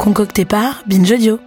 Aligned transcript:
Concocté 0.00 0.46
par 0.46 0.82
Binge 0.86 1.12
Audio. 1.12 1.38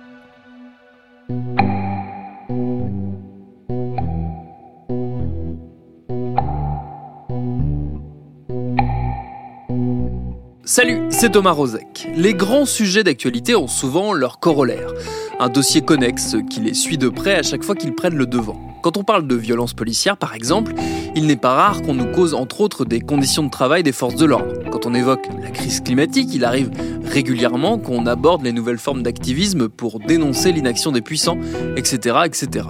Salut, 10.63 11.01
c'est 11.09 11.31
Thomas 11.31 11.49
Rozek. 11.49 12.07
Les 12.15 12.35
grands 12.35 12.67
sujets 12.67 13.03
d'actualité 13.03 13.55
ont 13.55 13.67
souvent 13.67 14.13
leur 14.13 14.39
corollaire, 14.39 14.93
un 15.39 15.49
dossier 15.49 15.81
connexe 15.81 16.35
qui 16.51 16.59
les 16.59 16.75
suit 16.75 16.99
de 16.99 17.09
près 17.09 17.33
à 17.33 17.41
chaque 17.41 17.63
fois 17.63 17.73
qu'ils 17.73 17.95
prennent 17.95 18.15
le 18.15 18.27
devant. 18.27 18.59
Quand 18.83 18.97
on 18.97 19.03
parle 19.03 19.25
de 19.25 19.35
violence 19.35 19.73
policière, 19.73 20.17
par 20.17 20.35
exemple, 20.35 20.75
il 21.15 21.25
n'est 21.25 21.37
pas 21.37 21.55
rare 21.55 21.81
qu'on 21.81 21.93
nous 21.93 22.11
cause 22.11 22.33
entre 22.33 22.61
autres 22.61 22.85
des 22.85 22.99
conditions 22.99 23.43
de 23.43 23.49
travail 23.49 23.81
des 23.81 23.93
forces 23.93 24.15
de 24.15 24.25
l'ordre. 24.25 24.53
Quand 24.71 24.85
on 24.85 24.93
évoque 24.93 25.27
la 25.41 25.49
crise 25.49 25.79
climatique, 25.79 26.29
il 26.33 26.43
arrive 26.43 26.69
régulièrement 27.13 27.77
qu'on 27.77 28.07
aborde 28.07 28.41
les 28.43 28.51
nouvelles 28.51 28.79
formes 28.79 29.03
d'activisme 29.03 29.69
pour 29.69 29.99
dénoncer 29.99 30.51
l'inaction 30.51 30.91
des 30.91 31.01
puissants, 31.01 31.37
etc., 31.77 32.17
etc. 32.25 32.65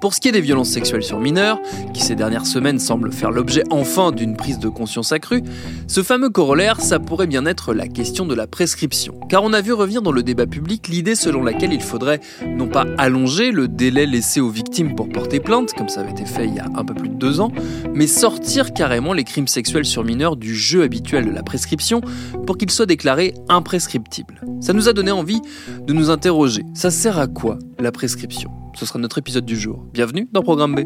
Pour 0.00 0.14
ce 0.14 0.20
qui 0.20 0.28
est 0.28 0.32
des 0.32 0.40
violences 0.40 0.70
sexuelles 0.70 1.02
sur 1.02 1.18
mineurs, 1.20 1.58
qui 1.94 2.02
ces 2.02 2.14
dernières 2.14 2.46
semaines 2.46 2.78
semblent 2.78 3.12
faire 3.12 3.30
l'objet 3.30 3.62
enfin 3.70 4.12
d'une 4.12 4.36
prise 4.36 4.58
de 4.58 4.68
conscience 4.68 5.12
accrue, 5.12 5.42
ce 5.86 6.02
fameux 6.02 6.28
corollaire, 6.28 6.80
ça 6.80 6.98
pourrait 6.98 7.26
bien 7.26 7.46
être 7.46 7.72
la 7.72 7.88
question 7.88 8.26
de 8.26 8.34
la 8.34 8.46
prescription. 8.46 9.18
Car 9.28 9.42
on 9.42 9.52
a 9.52 9.60
vu 9.60 9.72
revenir 9.72 10.02
dans 10.02 10.12
le 10.12 10.22
débat 10.22 10.46
public 10.46 10.88
l'idée 10.88 11.14
selon 11.14 11.42
laquelle 11.42 11.72
il 11.72 11.80
faudrait 11.80 12.20
non 12.46 12.68
pas 12.68 12.84
allonger 12.98 13.52
le 13.52 13.68
délai 13.68 14.06
laissé 14.06 14.40
aux 14.40 14.50
victimes 14.50 14.94
pour 14.94 15.08
porter 15.08 15.40
plainte, 15.40 15.72
comme 15.72 15.88
ça 15.88 16.00
avait 16.00 16.10
été 16.10 16.26
fait 16.26 16.46
il 16.46 16.54
y 16.54 16.60
a 16.60 16.66
un 16.74 16.84
peu 16.84 16.94
plus 16.94 17.08
de 17.08 17.14
deux 17.14 17.40
ans, 17.40 17.50
mais 17.94 18.06
sortir 18.06 18.74
carrément 18.74 19.12
les 19.12 19.24
crimes 19.24 19.48
sexuels 19.48 19.86
sur 19.86 20.04
mineurs 20.04 20.36
du 20.36 20.54
jeu 20.54 20.82
habituel 20.82 21.26
de 21.26 21.30
la 21.30 21.42
prescription 21.42 22.00
pour 22.46 22.58
qu'ils 22.58 22.70
soient 22.70 22.86
déclarés 22.86 23.34
imprescriptibles. 23.48 24.40
Ça 24.60 24.72
nous 24.72 24.88
a 24.88 24.92
donné 24.92 25.10
envie 25.10 25.40
de 25.86 25.92
nous 25.92 26.10
interroger. 26.10 26.62
Ça 26.74 26.90
sert 26.90 27.18
à 27.18 27.26
quoi 27.26 27.58
la 27.78 27.92
prescription? 27.92 28.50
Ce 28.76 28.84
sera 28.84 28.98
notre 28.98 29.18
épisode 29.18 29.46
du 29.46 29.58
jour. 29.58 29.84
Bienvenue 29.92 30.28
dans 30.32 30.42
Programme 30.42 30.74
B. 30.74 30.80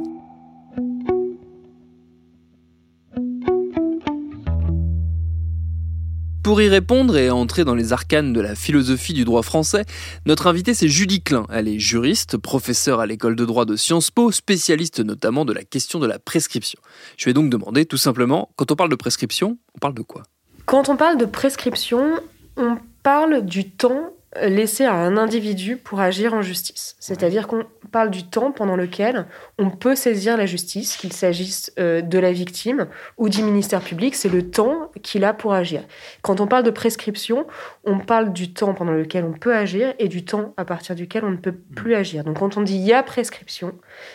Pour 6.43 6.63
y 6.63 6.69
répondre 6.69 7.17
et 7.17 7.31
entrer 7.31 7.65
dans 7.65 7.75
les 7.75 7.93
arcanes 7.93 8.33
de 8.33 8.41
la 8.41 8.55
philosophie 8.55 9.13
du 9.13 9.25
droit 9.25 9.43
français, 9.43 9.85
notre 10.25 10.47
invitée 10.47 10.75
c'est 10.75 10.89
Julie 10.89 11.23
Klein. 11.23 11.47
Elle 11.53 11.69
est 11.69 11.79
juriste, 11.79 12.39
professeure 12.39 13.01
à 13.01 13.07
l'école 13.07 13.37
de 13.37 13.45
droit 13.45 13.65
de 13.65 13.77
Sciences 13.77 14.11
Po, 14.11 14.33
spécialiste 14.33 15.01
notamment 15.01 15.45
de 15.45 15.53
la 15.53 15.65
question 15.65 15.99
de 15.99 16.07
la 16.07 16.19
prescription. 16.19 16.81
Je 17.17 17.27
vais 17.27 17.35
donc 17.35 17.51
demander 17.51 17.87
tout 17.87 17.99
simplement, 17.99 18.51
quand 18.57 18.71
on 18.71 18.77
parle 18.77 18.91
de 18.91 18.97
prescription, 18.97 19.59
on 19.75 19.79
parle 19.79 19.95
de 19.95 20.03
quoi? 20.03 20.23
Quand 20.65 20.89
on 20.89 20.97
parle 20.97 21.19
de 21.19 21.25
prescription, 21.25 22.21
on 22.57 22.79
parle 23.03 23.45
du 23.45 23.71
temps 23.71 24.13
laissé 24.37 24.85
à 24.85 24.95
un 24.95 25.17
individu 25.17 25.77
pour 25.77 26.01
agir 26.01 26.35
en 26.35 26.43
justice. 26.43 26.95
C'est-à-dire 27.01 27.49
qu'on 27.49 27.65
parle 27.91 28.11
du 28.11 28.25
temps 28.25 28.53
pendant 28.53 28.77
lequel 28.77 29.27
on 29.59 29.71
peut 29.71 29.97
saisir 29.97 30.37
la 30.37 30.47
justice, 30.47 30.97
qu'il 30.97 31.13
s'agisse 31.13 31.73
euh, 31.81 32.01
de 32.01 32.19
la 32.19 32.31
victime 32.31 32.87
ou 33.19 33.29
du 33.29 33.43
ministère 33.43 33.81
public, 33.81 34.15
c'est 34.15 34.29
le 34.29 34.49
temps 34.49 34.93
qu'il 35.03 35.25
a 35.25 35.35
pour 35.35 35.53
agir. 35.53 35.83
Quand 36.23 36.41
on 36.41 36.47
parle 36.47 36.63
de 36.63 36.71
prescription, 36.71 37.47
on 37.85 37.99
parle 37.99 38.33
du 38.33 38.53
temps 38.53 38.73
pendant 38.73 38.93
lequel 38.93 39.25
on 39.25 39.33
peut 39.33 39.55
agir 39.55 39.95
et 39.99 40.07
du 40.07 40.25
temps 40.25 40.55
à 40.57 40.65
partir 40.65 40.95
duquel 40.95 41.25
on 41.25 41.31
ne 41.31 41.37
peut 41.37 41.57
plus 41.75 41.97
agir. 41.97 42.23
Donc 42.23 42.39
quand 42.39 42.57
on 42.57 42.63
dit 42.63 42.77
il 42.77 42.87
y 42.87 42.93
a 42.93 43.03
prescription, 43.03 43.75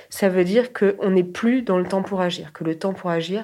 ça 0.09 0.29
veut 0.29 0.45
dire 0.45 0.72
qu'on 0.72 1.09
n'est 1.09 1.23
plus 1.23 1.61
dans 1.61 1.78
le 1.78 1.85
temps 1.85 2.03
pour 2.03 2.22
agir, 2.22 2.53
que 2.53 2.63
le 2.63 2.78
temps 2.78 2.94
pour 2.94 3.09
agir 3.09 3.44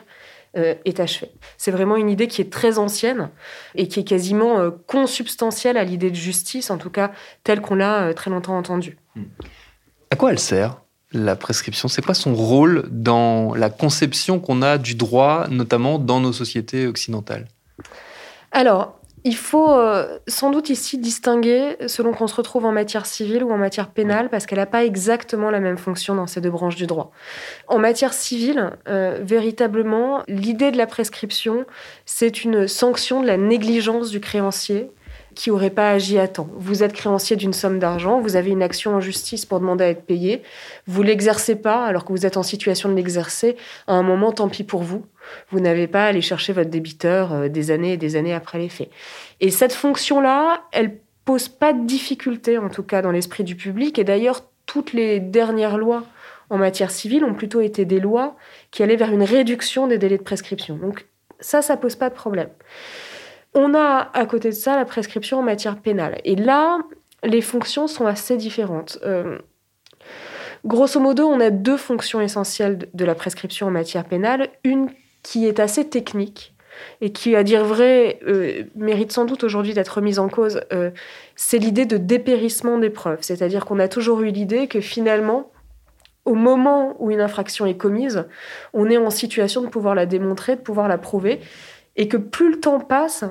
euh, 0.57 0.75
est 0.83 0.99
achevé. 0.99 1.31
C'est 1.57 1.71
vraiment 1.71 1.95
une 1.95 2.09
idée 2.09 2.27
qui 2.27 2.41
est 2.41 2.51
très 2.51 2.77
ancienne 2.77 3.29
et 3.75 3.87
qui 3.87 4.01
est 4.01 4.03
quasiment 4.03 4.59
euh, 4.59 4.71
consubstantielle 4.85 5.77
à 5.77 5.85
l'idée 5.85 6.11
de 6.11 6.15
justice, 6.15 6.69
en 6.71 6.77
tout 6.77 6.89
cas 6.89 7.11
telle 7.45 7.61
qu'on 7.61 7.75
l'a 7.75 8.07
euh, 8.07 8.13
très 8.13 8.29
longtemps 8.29 8.57
entendue. 8.57 8.97
À 10.09 10.17
quoi 10.17 10.31
elle 10.31 10.39
sert 10.39 10.81
la 11.13 11.37
prescription? 11.37 11.87
C'est 11.87 12.01
quoi 12.01 12.13
son 12.13 12.33
rôle 12.33 12.85
dans 12.91 13.53
la 13.55 13.69
conception 13.69 14.41
qu'on 14.41 14.61
a 14.61 14.77
du 14.77 14.95
droit, 14.95 15.47
notamment 15.49 15.99
dans 15.99 16.19
nos 16.19 16.33
sociétés 16.33 16.85
occidentales? 16.85 17.47
Alors, 18.51 18.99
il 19.23 19.35
faut 19.35 19.71
euh, 19.71 20.17
sans 20.27 20.49
doute 20.49 20.69
ici 20.69 20.97
distinguer 20.97 21.77
selon 21.87 22.11
qu'on 22.11 22.27
se 22.27 22.35
retrouve 22.35 22.65
en 22.65 22.71
matière 22.71 23.05
civile 23.05 23.43
ou 23.43 23.51
en 23.51 23.57
matière 23.57 23.89
pénale, 23.89 24.29
parce 24.29 24.45
qu'elle 24.45 24.57
n'a 24.57 24.65
pas 24.65 24.83
exactement 24.83 25.51
la 25.51 25.59
même 25.59 25.77
fonction 25.77 26.15
dans 26.15 26.27
ces 26.27 26.41
deux 26.41 26.49
branches 26.49 26.75
du 26.75 26.87
droit. 26.87 27.11
En 27.67 27.77
matière 27.77 28.13
civile, 28.13 28.71
euh, 28.87 29.19
véritablement, 29.21 30.23
l'idée 30.27 30.71
de 30.71 30.77
la 30.77 30.87
prescription, 30.87 31.65
c'est 32.05 32.43
une 32.43 32.67
sanction 32.67 33.21
de 33.21 33.27
la 33.27 33.37
négligence 33.37 34.09
du 34.09 34.19
créancier 34.19 34.89
qui 35.35 35.49
n'aurait 35.49 35.69
pas 35.69 35.91
agi 35.91 36.17
à 36.19 36.27
temps. 36.27 36.49
Vous 36.55 36.83
êtes 36.83 36.93
créancier 36.93 37.35
d'une 37.35 37.53
somme 37.53 37.79
d'argent, 37.79 38.19
vous 38.19 38.35
avez 38.35 38.51
une 38.51 38.63
action 38.63 38.95
en 38.95 38.99
justice 38.99 39.45
pour 39.45 39.59
demander 39.59 39.83
à 39.83 39.89
être 39.89 40.05
payé, 40.05 40.41
vous 40.87 41.03
l'exercez 41.03 41.55
pas 41.55 41.85
alors 41.85 42.05
que 42.05 42.11
vous 42.11 42.25
êtes 42.25 42.37
en 42.37 42.43
situation 42.43 42.89
de 42.89 42.95
l'exercer, 42.95 43.55
à 43.87 43.93
un 43.93 44.03
moment, 44.03 44.31
tant 44.31 44.49
pis 44.49 44.63
pour 44.63 44.83
vous. 44.83 45.05
Vous 45.49 45.59
n'avez 45.59 45.87
pas 45.87 46.05
à 46.05 46.07
aller 46.07 46.21
chercher 46.21 46.53
votre 46.53 46.69
débiteur 46.69 47.33
euh, 47.33 47.47
des 47.47 47.71
années 47.71 47.93
et 47.93 47.97
des 47.97 48.15
années 48.15 48.33
après 48.33 48.57
les 48.57 48.69
faits. 48.69 48.89
Et 49.39 49.51
cette 49.51 49.73
fonction-là, 49.73 50.63
elle 50.71 50.97
pose 51.25 51.47
pas 51.47 51.73
de 51.73 51.85
difficulté, 51.85 52.57
en 52.57 52.69
tout 52.69 52.83
cas 52.83 53.01
dans 53.01 53.11
l'esprit 53.11 53.43
du 53.43 53.55
public. 53.55 53.99
Et 53.99 54.03
d'ailleurs, 54.03 54.43
toutes 54.65 54.93
les 54.93 55.19
dernières 55.19 55.77
lois 55.77 56.03
en 56.49 56.57
matière 56.57 56.91
civile 56.91 57.23
ont 57.23 57.33
plutôt 57.33 57.61
été 57.61 57.85
des 57.85 57.99
lois 57.99 58.35
qui 58.71 58.83
allaient 58.83 58.95
vers 58.95 59.11
une 59.11 59.23
réduction 59.23 59.87
des 59.87 59.97
délais 59.97 60.17
de 60.17 60.23
prescription. 60.23 60.75
Donc 60.75 61.05
ça, 61.39 61.61
ça 61.61 61.77
pose 61.77 61.95
pas 61.95 62.09
de 62.09 62.15
problème. 62.15 62.49
On 63.53 63.73
a 63.73 64.09
à 64.13 64.25
côté 64.25 64.49
de 64.49 64.55
ça 64.55 64.75
la 64.75 64.85
prescription 64.85 65.39
en 65.39 65.43
matière 65.43 65.77
pénale. 65.77 66.21
Et 66.23 66.35
là, 66.35 66.79
les 67.23 67.41
fonctions 67.41 67.87
sont 67.87 68.05
assez 68.05 68.37
différentes. 68.37 68.97
Euh, 69.03 69.39
grosso 70.65 70.99
modo, 70.99 71.27
on 71.27 71.39
a 71.39 71.49
deux 71.49 71.77
fonctions 71.77 72.21
essentielles 72.21 72.87
de 72.93 73.05
la 73.05 73.15
prescription 73.15 73.67
en 73.67 73.71
matière 73.71 74.05
pénale. 74.05 74.49
Une 74.63 74.89
qui 75.23 75.45
est 75.45 75.59
assez 75.59 75.87
technique 75.87 76.53
et 77.01 77.11
qui, 77.11 77.35
à 77.35 77.43
dire 77.43 77.65
vrai, 77.65 78.19
euh, 78.25 78.63
mérite 78.75 79.11
sans 79.11 79.25
doute 79.25 79.43
aujourd'hui 79.43 79.73
d'être 79.73 79.89
remise 79.89 80.19
en 80.19 80.29
cause, 80.29 80.61
euh, 80.71 80.91
c'est 81.35 81.57
l'idée 81.57 81.85
de 81.85 81.97
dépérissement 81.97 82.77
des 82.77 82.89
preuves. 82.89 83.19
C'est-à-dire 83.21 83.65
qu'on 83.65 83.79
a 83.79 83.87
toujours 83.87 84.21
eu 84.21 84.31
l'idée 84.31 84.67
que 84.67 84.79
finalement, 84.79 85.51
au 86.25 86.35
moment 86.35 86.95
où 86.99 87.11
une 87.11 87.21
infraction 87.21 87.65
est 87.65 87.77
commise, 87.77 88.25
on 88.73 88.89
est 88.89 88.97
en 88.97 89.09
situation 89.09 89.61
de 89.61 89.67
pouvoir 89.67 89.95
la 89.95 90.05
démontrer, 90.05 90.55
de 90.55 90.61
pouvoir 90.61 90.87
la 90.87 90.97
prouver 90.97 91.41
et 91.95 92.07
que 92.07 92.17
plus 92.17 92.51
le 92.51 92.59
temps 92.59 92.79
passe, 92.79 93.25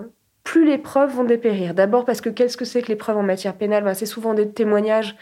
plus 0.44 0.64
les 0.64 0.78
preuves 0.78 1.14
vont 1.14 1.24
dépérir. 1.24 1.74
D'abord 1.74 2.04
parce 2.04 2.20
que 2.20 2.28
qu'est-ce 2.28 2.56
que 2.56 2.64
c'est 2.64 2.82
que 2.82 2.88
les 2.88 2.96
preuves 2.96 3.16
en 3.16 3.22
matière 3.22 3.54
pénale? 3.54 3.84
Ben, 3.84 3.94
C'est 3.94 4.06
souvent 4.06 4.34
des 4.34 4.50
témoignages 4.50 5.16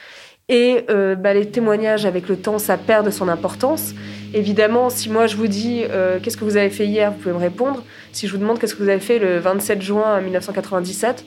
et 0.49 0.87
euh, 0.89 1.15
ben, 1.15 1.35
les 1.35 1.51
témoignages 1.51 2.07
avec 2.07 2.29
le 2.29 2.37
temps, 2.37 2.59
ça 2.59 2.79
perd 2.79 3.05
de 3.05 3.11
son 3.11 3.29
importance. 3.29 3.95
Évidemment, 4.33 4.89
si 4.89 5.11
moi 5.11 5.27
je 5.27 5.37
vous 5.37 5.47
dis 5.47 5.85
euh, 5.91 6.19
qu'est-ce 6.23 6.39
que 6.39 6.45
vous 6.45 6.57
avez 6.57 6.71
fait 6.71 6.87
hier, 6.87 7.13
vous 7.13 7.19
pouvez 7.19 7.35
me 7.35 7.39
répondre. 7.39 7.85
Si 8.13 8.27
je 8.27 8.33
vous 8.33 8.39
demande 8.39 8.59
qu'est-ce 8.59 8.75
que 8.75 8.83
vous 8.83 8.89
avez 8.89 9.01
fait 9.01 9.19
le 9.19 9.39
27 9.39 9.83
juin 9.83 10.21
1997, 10.21 11.25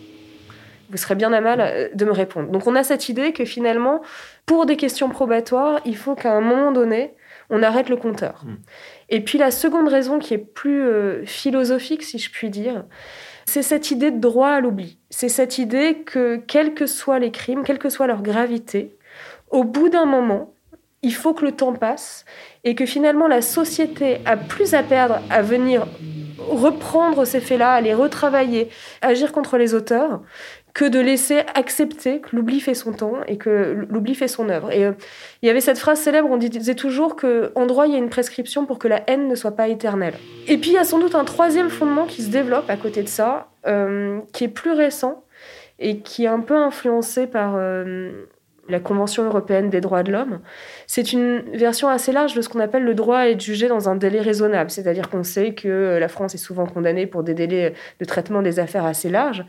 vous 0.90 0.98
serez 0.98 1.16
bien 1.16 1.32
à 1.34 1.42
mal 1.42 1.62
euh, 1.62 1.90
de 1.94 2.06
me 2.06 2.12
répondre. 2.12 2.50
Donc 2.50 2.66
on 2.66 2.76
a 2.76 2.84
cette 2.84 3.10
idée 3.10 3.32
que 3.32 3.46
finalement, 3.46 4.02
pour 4.48 4.66
des 4.66 4.76
questions 4.76 5.10
probatoires, 5.10 5.80
il 5.86 5.96
faut 5.96 6.16
qu'à 6.16 6.34
un 6.34 6.42
moment 6.42 6.72
donné, 6.72 7.14
on 7.52 7.62
arrête 7.62 7.90
le 7.90 7.98
compteur. 7.98 8.44
Mmh. 8.46 8.56
Et 9.10 9.22
puis 9.22 9.38
la 9.38 9.52
seconde 9.52 9.88
raison 9.88 10.18
qui 10.18 10.34
est 10.34 10.40
plus 10.40 10.82
euh, 10.82 11.26
philosophique, 11.26 12.02
si 12.02 12.18
je 12.18 12.32
puis 12.32 12.50
dire, 12.50 12.86
c'est 13.46 13.62
cette 13.62 13.92
idée 13.92 14.10
de 14.10 14.20
droit 14.20 14.50
à 14.50 14.62
l'oubli. 14.62 14.98
C'est 15.10 15.30
cette 15.30 15.58
idée 15.58 16.04
que, 16.06 16.38
quels 16.38 16.74
que 16.74 16.88
soient 16.88 17.20
les 17.20 17.32
crimes, 17.32 17.64
quelle 17.64 17.80
que 17.80 17.90
soit 17.90 18.08
leur 18.08 18.22
gravité, 18.22 18.96
au 19.50 19.66
bout 19.66 19.90
d'un 19.90 20.06
moment, 20.06 20.54
il 21.04 21.14
faut 21.14 21.34
que 21.34 21.46
le 21.46 21.52
temps 21.52 21.74
passe 21.74 22.26
et 22.64 22.76
que 22.76 22.86
finalement 22.86 23.28
la 23.28 23.42
société 23.42 24.20
a 24.26 24.38
plus 24.38 24.74
à 24.74 24.84
perdre 24.84 25.20
à 25.30 25.42
venir 25.42 25.88
reprendre 26.38 27.26
ces 27.26 27.40
faits-là, 27.40 27.74
à 27.74 27.82
les 27.82 27.94
retravailler, 27.94 28.70
agir 29.02 29.32
contre 29.32 29.58
les 29.58 29.74
auteurs, 29.74 30.22
que 30.74 30.86
de 30.86 31.00
laisser 31.00 31.40
accepter 31.56 32.22
que 32.22 32.36
l'oubli 32.36 32.60
fait 32.60 32.74
son 32.74 32.94
temps 32.94 33.16
et 33.28 33.38
que 33.38 33.86
l'oubli 33.90 34.16
fait 34.16 34.28
son 34.28 34.50
œuvre. 34.50 34.72
Et 34.72 34.86
euh, 34.86 34.94
il 35.42 35.48
y 35.48 35.50
avait 35.50 35.62
cette 35.62 35.80
phrase 35.80 36.00
célèbre, 36.00 36.30
on 36.30 36.38
disait 36.38 36.76
toujours 36.76 37.16
qu'en 37.16 37.66
droit, 37.66 37.88
il 37.88 37.94
y 37.94 37.96
a 37.96 38.00
une 38.00 38.10
prescription 38.10 38.66
pour 38.66 38.80
que 38.80 38.88
la 38.88 39.02
haine 39.10 39.28
ne 39.28 39.36
soit 39.36 39.52
pas 39.52 39.68
éternelle. 39.68 40.14
Et 40.48 40.58
puis 40.58 40.72
il 40.72 40.74
y 40.74 40.78
a 40.78 40.84
sans 40.84 41.00
doute 41.00 41.16
un 41.16 41.26
troisième 41.26 41.70
fondement 41.70 42.06
qui 42.06 42.22
se 42.22 42.30
développe 42.30 42.70
à 42.70 42.78
côté 42.78 43.04
de 43.04 43.10
ça, 43.10 43.50
euh, 43.68 44.20
qui 44.34 44.46
est 44.46 44.50
plus 44.50 44.72
récent 44.72 45.24
et 45.80 46.00
qui 46.00 46.26
est 46.26 46.28
un 46.28 46.40
peu 46.40 46.56
influencé 46.56 47.28
par 47.28 47.56
euh, 47.58 48.12
la 48.72 48.80
Convention 48.80 49.24
européenne 49.26 49.70
des 49.70 49.82
droits 49.82 50.04
de 50.04 50.12
l'homme. 50.12 50.40
C'est 50.88 51.14
une 51.14 51.44
version 51.54 51.90
assez 51.90 52.12
large 52.12 52.34
de 52.34 52.42
ce 52.42 52.50
qu'on 52.50 52.60
appelle 52.60 52.84
le 52.84 52.96
droit 52.96 53.20
à 53.20 53.28
être 53.28 53.42
jugé 53.42 53.68
dans 53.68 53.90
un 53.90 53.96
délai 53.96 54.22
raisonnable, 54.22 54.72
c'est-à-dire 54.72 55.10
qu'on 55.10 55.24
sait 55.24 55.54
que 55.54 55.98
la 56.00 56.08
France 56.08 56.34
est 56.34 56.40
souvent 56.40 56.66
condamnée 56.66 57.06
pour 57.06 57.24
des 57.24 57.34
délais 57.34 57.74
de 58.00 58.06
traitement 58.06 58.42
des 58.42 58.60
affaires 58.60 58.86
assez 58.86 59.10
larges. 59.10 59.46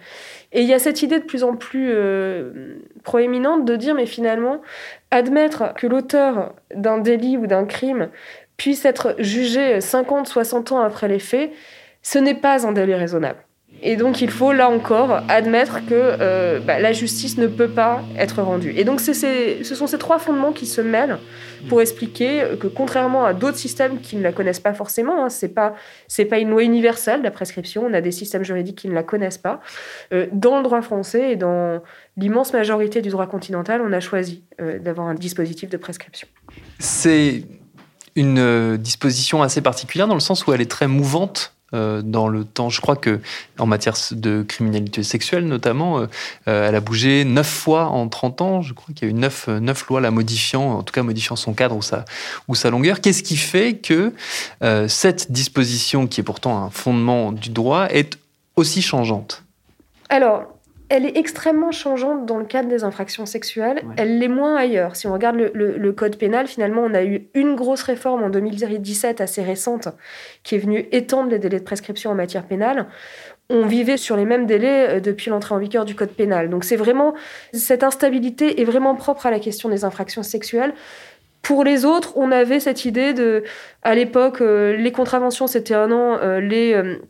Et 0.53 0.63
il 0.63 0.69
y 0.69 0.75
a 0.75 0.79
cette 0.79 1.03
idée 1.03 1.19
de 1.19 1.25
plus 1.25 1.45
en 1.45 1.57
plus 1.57 1.91
euh, 1.93 2.79
proéminente 3.05 3.65
de 3.65 3.77
dire, 3.77 3.95
mais 3.95 4.07
finalement, 4.07 4.61
admettre 5.11 5.75
que 5.75 5.87
l'auteur 5.87 6.55
d'un 6.75 6.99
délit 6.99 7.37
ou 7.37 7.47
d'un 7.47 7.65
crime 7.65 8.09
puisse 8.57 8.85
être 8.85 9.15
jugé 9.19 9.81
50, 9.81 10.27
60 10.27 10.73
ans 10.73 10.81
après 10.81 11.09
les 11.09 11.19
faits, 11.19 11.51
ce 12.03 12.19
n'est 12.19 12.35
pas 12.35 12.67
un 12.67 12.73
délai 12.73 12.97
raisonnable. 12.97 13.39
Et 13.85 13.97
donc 13.97 14.21
il 14.21 14.31
faut 14.31 14.53
là 14.53 14.69
encore 14.69 15.23
admettre 15.29 15.85
que 15.87 15.95
euh, 15.95 16.61
bah, 16.61 16.79
la 16.79 16.93
justice 16.93 17.37
ne 17.37 17.49
peut 17.49 17.69
pas 17.69 18.01
être 18.17 18.41
rendue. 18.41 18.73
Et 18.77 18.85
donc 18.85 19.01
ce 19.01 19.13
sont 19.13 19.87
ces 19.87 19.99
trois 19.99 20.21
fondements 20.21 20.53
qui 20.53 20.67
se 20.67 20.81
mêlent 20.81 21.19
pour 21.69 21.81
expliquer 21.81 22.45
que 22.61 22.69
contrairement 22.69 23.25
à 23.25 23.35
d'autres 23.35 23.57
systèmes 23.57 24.01
qui 24.01 24.17
ne 24.17 24.23
la 24.23 24.33
connaissent 24.33 24.61
pas 24.61 24.73
forcément, 24.73 25.25
hein, 25.25 25.29
c'est 25.29 25.49
pas 25.49 25.75
c'est 26.07 26.25
pas 26.25 26.39
une 26.39 26.51
loi 26.51 26.63
universelle 26.63 27.23
la 27.23 27.33
prescription. 27.33 27.85
On 27.85 27.93
a 27.93 28.01
des 28.01 28.13
systèmes 28.13 28.45
juridiques 28.45 28.79
qui 28.79 28.89
ne 28.89 28.95
la 28.95 29.03
connaissent 29.03 29.39
pas. 29.39 29.61
Euh, 30.13 30.27
dans 30.33 30.59
le 30.59 30.63
droit 30.63 30.83
français 30.83 31.33
et 31.33 31.37
dans 31.37 31.83
l'immense 32.17 32.53
majorité 32.53 33.03
du 33.03 33.11
droit 33.11 33.27
continental, 33.27 33.83
on 33.85 33.93
a 33.93 34.01
choisi 34.01 34.45
euh, 34.61 34.79
d'avoir 34.79 35.09
un 35.09 35.15
dispositif 35.15 35.69
de 35.71 35.77
prescription. 35.77 36.29
C'est 36.79 37.45
une 38.15 38.77
disposition 38.77 39.43
assez 39.43 39.61
particulière 39.61 40.07
dans 40.07 40.15
le 40.15 40.21
sens 40.21 40.47
où 40.47 40.53
elle 40.53 40.61
est 40.61 40.71
très 40.71 40.87
mouvante 40.87 41.52
dans 41.73 42.29
le 42.29 42.45
temps. 42.45 42.69
Je 42.69 42.81
crois 42.81 42.97
que 42.97 43.21
en 43.59 43.67
matière 43.67 43.95
de 44.13 44.45
criminalité 44.47 45.03
sexuelle 45.03 45.47
notamment, 45.47 45.99
euh, 45.99 46.07
euh, 46.49 46.69
elle 46.69 46.75
a 46.75 46.81
bougé 46.81 47.25
neuf 47.25 47.49
fois 47.49 47.87
en 47.87 48.09
30 48.09 48.41
ans. 48.41 48.63
Je 48.63 48.73
crois 48.75 48.95
qu'il 48.95 49.09
y 49.09 49.11
a 49.11 49.15
eu 49.15 49.15
neuf, 49.15 49.49
neuf 49.49 49.89
lois 49.89 50.01
la 50.01 50.11
modifiant, 50.11 50.79
en 50.79 50.83
tout 50.83 50.93
cas 50.93 51.03
modifiant 51.03 51.37
son 51.37 51.55
cadre 51.55 51.77
ou 51.77 51.83
sa, 51.83 52.05
ou 52.49 52.55
sa 52.55 52.71
longueur. 52.71 53.01
Qu'est-ce 53.01 53.23
qui 53.23 53.37
fait 53.37 53.77
que 53.77 54.13
cette 54.89 55.33
disposition, 55.33 56.07
qui 56.07 56.21
est 56.21 56.25
pourtant 56.25 56.65
un 56.65 56.71
fondement 56.71 57.33
du 57.33 57.51
droit, 57.51 57.87
est 57.91 58.19
aussi 58.57 58.83
changeante? 58.83 59.43
Alors, 60.09 60.52
elle 60.93 61.07
est 61.07 61.17
extrêmement 61.17 61.73
changeante 61.73 62.27
dans 62.27 62.37
le 62.37 62.45
cadre 62.45 62.69
des 62.69 62.85
infractions 62.85 63.25
sexuelles. 63.25 63.83
Elle 63.97 64.19
l'est 64.19 64.29
moins 64.29 64.57
ailleurs. 64.57 64.95
Si 64.95 65.07
on 65.07 65.13
regarde 65.15 65.37
le, 65.37 65.93
code 65.93 66.19
pénal, 66.19 66.47
finalement, 66.47 66.83
on 66.83 66.93
a 66.93 67.03
eu 67.03 67.29
une 67.33 67.55
grosse 67.55 67.83
réforme 67.83 68.23
en 68.23 68.29
2017 68.29 69.23
assez 69.23 69.43
récente 69.43 69.89
qui 70.43 70.55
est 70.55 70.59
venue 70.59 70.87
étendre 70.93 71.31
les 71.31 71.39
délais 71.39 71.61
de 71.61 71.65
prescription 71.65 72.11
en 72.11 72.15
matière 72.15 72.45
pénale. 72.45 72.89
On 73.49 73.65
vivait 73.65 73.97
sur 73.97 74.19
les 74.19 74.27
mêmes 74.27 74.45
délais 74.45 74.99
euh, 74.99 75.01
depuis 75.01 75.31
l'entrée 75.31 75.55
en 75.55 75.59
vigueur 75.59 75.87
du 75.87 75.95
code 75.95 76.11
pénal. 76.11 76.51
Donc 76.51 76.63
c'est 76.63 76.77
vraiment 76.77 77.15
cette 77.55 77.85
instabilité 77.85 78.61
est 78.61 78.65
vraiment 78.65 78.95
propre 78.95 79.25
à 79.25 79.31
la 79.31 79.41
question 79.41 79.71
des 79.71 79.85
infractions 79.87 80.23
sexuelles. 80.23 80.75
Pour 81.41 81.65
les 81.65 81.87
autres, 81.87 82.13
on 82.17 82.31
avait 82.31 82.61
cette 82.61 82.85
idée 82.85 83.15
de, 83.15 83.45
à 83.83 83.95
l'époque, 83.95 84.43
euh, 84.43 84.77
les 84.77 84.93
contraventions 84.93 85.47
c'était 85.47 85.75
un 85.75 85.91
an, 85.91 86.19
euh, 86.21 86.39
les 86.41 87.01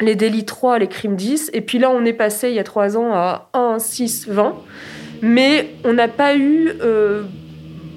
les 0.00 0.14
délits 0.14 0.44
3, 0.44 0.78
les 0.78 0.88
crimes 0.88 1.16
10. 1.16 1.50
Et 1.52 1.60
puis 1.60 1.78
là, 1.78 1.90
on 1.90 2.04
est 2.04 2.12
passé 2.12 2.48
il 2.48 2.54
y 2.54 2.58
a 2.58 2.64
3 2.64 2.96
ans 2.96 3.12
à 3.12 3.48
1, 3.54 3.78
6, 3.78 4.28
20. 4.28 4.54
Mais 5.22 5.70
on 5.84 5.94
n'a 5.94 6.08
pas 6.08 6.36
eu 6.36 6.72
euh, 6.82 7.22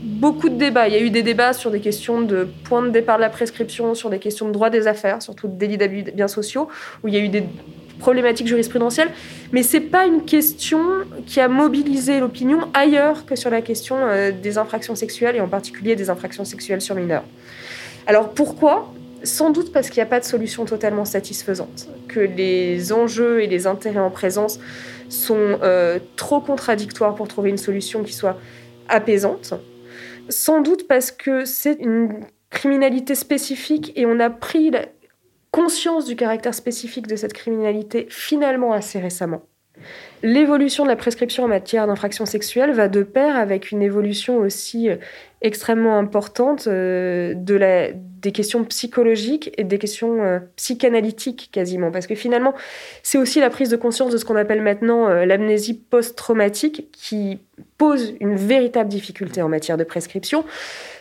beaucoup 0.01 0.49
de 0.49 0.55
débats. 0.55 0.87
Il 0.87 0.93
y 0.93 0.97
a 0.97 1.01
eu 1.01 1.09
des 1.09 1.23
débats 1.23 1.53
sur 1.53 1.71
des 1.71 1.81
questions 1.81 2.21
de 2.21 2.47
point 2.63 2.81
de 2.81 2.89
départ 2.89 3.17
de 3.17 3.21
la 3.21 3.29
prescription, 3.29 3.93
sur 3.95 4.09
des 4.09 4.19
questions 4.19 4.47
de 4.47 4.53
droit 4.53 4.69
des 4.69 4.87
affaires, 4.87 5.21
surtout 5.21 5.47
de 5.47 5.57
délits 5.57 5.77
d'abus 5.77 6.03
de 6.03 6.11
biens 6.11 6.29
sociaux, 6.29 6.69
où 7.03 7.09
il 7.09 7.13
y 7.13 7.17
a 7.17 7.19
eu 7.19 7.29
des 7.29 7.43
problématiques 7.99 8.47
jurisprudentielles. 8.47 9.09
Mais 9.51 9.61
ce 9.61 9.75
n'est 9.75 9.83
pas 9.83 10.05
une 10.05 10.23
question 10.23 10.79
qui 11.25 11.41
a 11.41 11.49
mobilisé 11.49 12.21
l'opinion 12.21 12.69
ailleurs 12.73 13.25
que 13.25 13.35
sur 13.35 13.49
la 13.49 13.61
question 13.61 13.97
euh, 13.99 14.31
des 14.31 14.57
infractions 14.57 14.95
sexuelles, 14.95 15.35
et 15.35 15.41
en 15.41 15.49
particulier 15.49 15.97
des 15.97 16.09
infractions 16.09 16.45
sexuelles 16.45 16.81
sur 16.81 16.95
mineurs. 16.95 17.25
Alors 18.07 18.29
pourquoi? 18.29 18.93
Sans 19.23 19.49
doute 19.49 19.71
parce 19.71 19.89
qu'il 19.89 20.01
n'y 20.01 20.07
a 20.07 20.09
pas 20.09 20.19
de 20.19 20.25
solution 20.25 20.65
totalement 20.65 21.05
satisfaisante, 21.05 21.89
que 22.07 22.19
les 22.19 22.93
enjeux 22.93 23.41
et 23.41 23.47
les 23.47 23.67
intérêts 23.67 23.99
en 23.99 24.11
présence 24.11 24.59
sont 25.09 25.59
euh, 25.63 25.99
trop 26.15 26.39
contradictoires 26.39 27.15
pour 27.15 27.27
trouver 27.27 27.49
une 27.49 27.57
solution 27.57 28.03
qui 28.03 28.13
soit 28.13 28.37
apaisante. 28.87 29.53
Sans 30.29 30.61
doute 30.61 30.87
parce 30.87 31.11
que 31.11 31.45
c'est 31.45 31.77
une 31.79 32.25
criminalité 32.49 33.15
spécifique 33.15 33.91
et 33.95 34.05
on 34.05 34.19
a 34.19 34.29
pris 34.29 34.71
conscience 35.51 36.05
du 36.05 36.15
caractère 36.15 36.53
spécifique 36.53 37.07
de 37.07 37.15
cette 37.15 37.33
criminalité 37.33 38.07
finalement 38.09 38.73
assez 38.73 38.99
récemment. 38.99 39.41
L'évolution 40.21 40.83
de 40.83 40.89
la 40.89 40.97
prescription 40.97 41.45
en 41.45 41.47
matière 41.47 41.87
d'infraction 41.87 42.25
sexuelle 42.25 42.73
va 42.73 42.89
de 42.89 43.03
pair 43.03 43.37
avec 43.37 43.71
une 43.71 43.81
évolution 43.81 44.37
aussi 44.37 44.89
euh, 44.89 44.97
extrêmement 45.41 45.97
importante 45.97 46.67
euh, 46.67 47.33
de 47.35 47.55
la, 47.55 47.91
des 47.93 48.33
questions 48.33 48.65
psychologiques 48.65 49.51
et 49.57 49.63
des 49.63 49.77
questions 49.77 50.21
euh, 50.21 50.39
psychanalytiques 50.57 51.49
quasiment. 51.53 51.89
Parce 51.89 52.05
que 52.05 52.15
finalement, 52.15 52.53
c'est 53.01 53.17
aussi 53.17 53.39
la 53.39 53.49
prise 53.49 53.69
de 53.69 53.77
conscience 53.77 54.11
de 54.11 54.17
ce 54.17 54.25
qu'on 54.25 54.35
appelle 54.35 54.61
maintenant 54.61 55.07
l'amnésie 55.07 55.73
post-traumatique 55.73 56.91
qui 56.91 57.39
pose 57.77 58.13
une 58.19 58.35
véritable 58.35 58.89
difficulté 58.89 59.41
en 59.41 59.47
matière 59.47 59.77
de 59.77 59.85
prescription. 59.85 60.43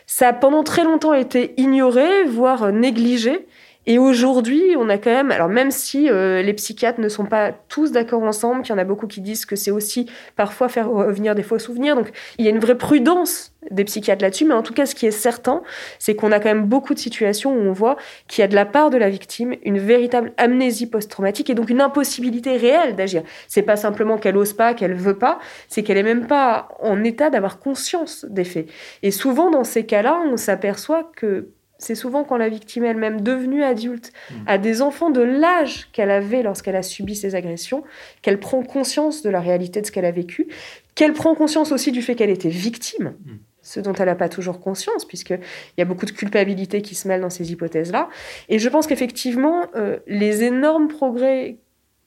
Ça 0.06 0.28
a 0.28 0.32
pendant 0.32 0.62
très 0.62 0.84
longtemps 0.84 1.12
été 1.12 1.54
ignoré, 1.56 2.22
voire 2.24 2.72
négligé. 2.72 3.46
Et 3.90 3.99
aujourd'hui, 3.99 4.76
on 4.76 4.90
a 4.90 4.99
quand 4.99 5.11
même, 5.11 5.31
alors 5.31 5.49
même 5.49 5.70
si 5.70 6.11
euh, 6.11 6.43
les 6.43 6.52
psychiatres 6.52 7.00
ne 7.00 7.08
sont 7.08 7.25
pas 7.25 7.52
tous 7.70 7.90
d'accord 7.90 8.23
ensemble, 8.23 8.61
qu'il 8.61 8.75
y 8.75 8.76
en 8.76 8.79
a 8.79 8.85
beaucoup 8.85 9.06
qui 9.06 9.23
disent 9.23 9.46
que 9.46 9.56
c'est 9.56 9.70
aussi 9.70 10.11
parfois 10.37 10.69
faire 10.69 10.90
revenir 10.90 11.35
des 11.35 11.43
faux 11.43 11.58
souvenirs, 11.58 11.96
donc 11.96 12.11
il 12.37 12.44
y 12.44 12.49
a 12.49 12.50
une 12.50 12.58
vraie 12.58 12.76
prudence 12.76 13.55
des 13.70 13.85
psychiatres 13.85 14.23
là-dessus, 14.23 14.44
mais 14.44 14.52
en 14.52 14.62
tout 14.62 14.75
cas, 14.75 14.85
ce 14.85 14.94
qui 14.94 15.06
est 15.06 15.11
certain, 15.11 15.62
c'est 15.99 16.14
qu'on 16.14 16.32
a 16.32 16.38
quand 16.38 16.50
même 16.50 16.67
beaucoup 16.67 16.93
de 16.93 16.99
situations 16.99 17.50
où 17.50 17.61
on 17.61 17.73
voit 17.73 17.96
qu'il 18.29 18.43
y 18.43 18.44
a 18.44 18.49
de 18.49 18.55
la 18.55 18.67
part 18.67 18.90
de 18.90 18.99
la 18.99 19.08
victime 19.08 19.55
une 19.64 19.79
véritable 19.79 20.34
amnésie 20.37 20.87
post-traumatique 20.87 21.49
et 21.49 21.55
donc 21.55 21.70
une 21.70 21.81
impossibilité 21.81 22.58
réelle 22.58 22.94
d'agir. 22.94 23.23
C'est 23.46 23.62
pas 23.62 23.76
simplement 23.76 24.19
qu'elle 24.19 24.37
ose 24.37 24.52
pas, 24.52 24.75
qu'elle 24.75 24.94
veut 24.94 25.17
pas, 25.17 25.38
c'est 25.69 25.82
qu'elle 25.82 25.96
est 25.96 26.02
même 26.02 26.26
pas 26.26 26.69
en 26.81 27.02
état 27.05 27.31
d'avoir 27.31 27.58
conscience 27.58 28.26
des 28.29 28.44
faits. 28.44 28.69
Et 29.02 29.11
souvent, 29.11 29.50
dans 29.50 29.64
ces 29.64 29.87
cas-là, 29.87 30.20
on 30.31 30.37
s'aperçoit 30.37 31.11
que 31.17 31.49
c'est 31.78 31.94
souvent 31.94 32.25
quand 32.25 32.36
la 32.36 32.48
victime 32.48 32.84
elle-même, 32.84 33.20
devenue 33.20 33.62
adulte, 33.62 34.12
mm. 34.30 34.34
a 34.46 34.58
des 34.58 34.82
enfants 34.82 35.10
de 35.10 35.20
l'âge 35.20 35.88
qu'elle 35.92 36.10
avait 36.10 36.42
lorsqu'elle 36.42 36.76
a 36.76 36.82
subi 36.82 37.14
ces 37.14 37.34
agressions, 37.34 37.84
qu'elle 38.20 38.41
prend 38.41 38.62
conscience 38.62 39.22
de 39.22 39.31
la 39.31 39.41
réalité 39.41 39.81
de 39.81 39.86
ce 39.86 39.93
qu'elle 39.93 40.05
a 40.05 40.10
vécu, 40.10 40.48
qu'elle 40.94 41.12
prend 41.12 41.34
conscience 41.34 41.72
aussi 41.72 41.93
du 41.93 42.03
fait 42.03 42.17
qu'elle 42.17 42.31
était 42.31 42.48
victime, 42.48 43.14
mm. 43.24 43.32
ce 43.62 43.81
dont 43.81 43.93
elle 43.94 44.06
n'a 44.06 44.17
pas 44.17 44.29
toujours 44.29 44.60
conscience, 44.60 45.05
puisqu'il 45.05 45.41
y 45.79 45.82
a 45.82 45.84
beaucoup 45.84 46.06
de 46.06 46.10
culpabilité 46.10 46.82
qui 46.82 46.96
se 46.96 47.06
mêle 47.06 47.20
dans 47.20 47.31
ces 47.31 47.53
hypothèses-là. 47.53 48.08
Et 48.48 48.58
je 48.58 48.69
pense 48.69 48.88
qu'effectivement, 48.88 49.67
euh, 49.76 49.98
les 50.08 50.43
énormes 50.43 50.88
progrès 50.88 51.58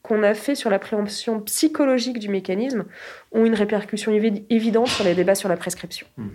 qu'on 0.03 0.23
a 0.23 0.33
fait 0.33 0.55
sur 0.55 0.69
la 0.69 0.79
préemption 0.79 1.39
psychologique 1.41 2.19
du 2.19 2.27
mécanisme 2.27 2.85
ont 3.31 3.45
une 3.45 3.53
répercussion 3.53 4.11
évidente 4.49 4.87
sur 4.87 5.05
les 5.05 5.13
débats 5.13 5.35
sur 5.35 5.47
la 5.47 5.55
prescription. 5.55 6.07
Mm. 6.17 6.27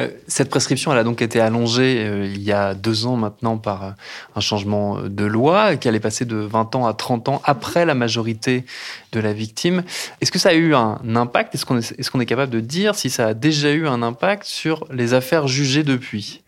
Euh, 0.00 0.08
cette 0.26 0.50
prescription, 0.50 0.92
elle 0.92 0.98
a 0.98 1.04
donc 1.04 1.22
été 1.22 1.40
allongée 1.40 2.04
euh, 2.04 2.26
il 2.26 2.42
y 2.42 2.52
a 2.52 2.74
deux 2.74 3.06
ans 3.06 3.16
maintenant 3.16 3.58
par 3.58 3.84
euh, 3.84 3.90
un 4.36 4.40
changement 4.40 5.02
de 5.02 5.24
loi, 5.24 5.76
qui 5.76 5.88
allait 5.88 6.00
passer 6.00 6.24
de 6.24 6.36
20 6.36 6.74
ans 6.74 6.86
à 6.86 6.94
30 6.94 7.28
ans 7.28 7.42
après 7.44 7.84
la 7.84 7.94
majorité 7.94 8.64
de 9.12 9.20
la 9.20 9.32
victime. 9.32 9.82
Est-ce 10.20 10.32
que 10.32 10.38
ça 10.38 10.50
a 10.50 10.54
eu 10.54 10.74
un 10.74 10.98
impact? 11.14 11.54
Est-ce 11.54 11.66
qu'on 11.66 11.78
est, 11.78 11.98
est, 11.98 12.08
qu'on 12.08 12.20
est, 12.20 12.26
capable 12.26 12.52
de 12.52 12.60
dire 12.60 12.94
si 12.94 13.10
ça 13.10 13.28
a 13.28 13.34
déjà 13.34 13.72
eu 13.72 13.86
un 13.86 14.02
impact 14.02 14.44
sur 14.44 14.86
les 14.90 15.14
affaires 15.14 15.46
jugées 15.48 15.82
depuis? 15.82 16.42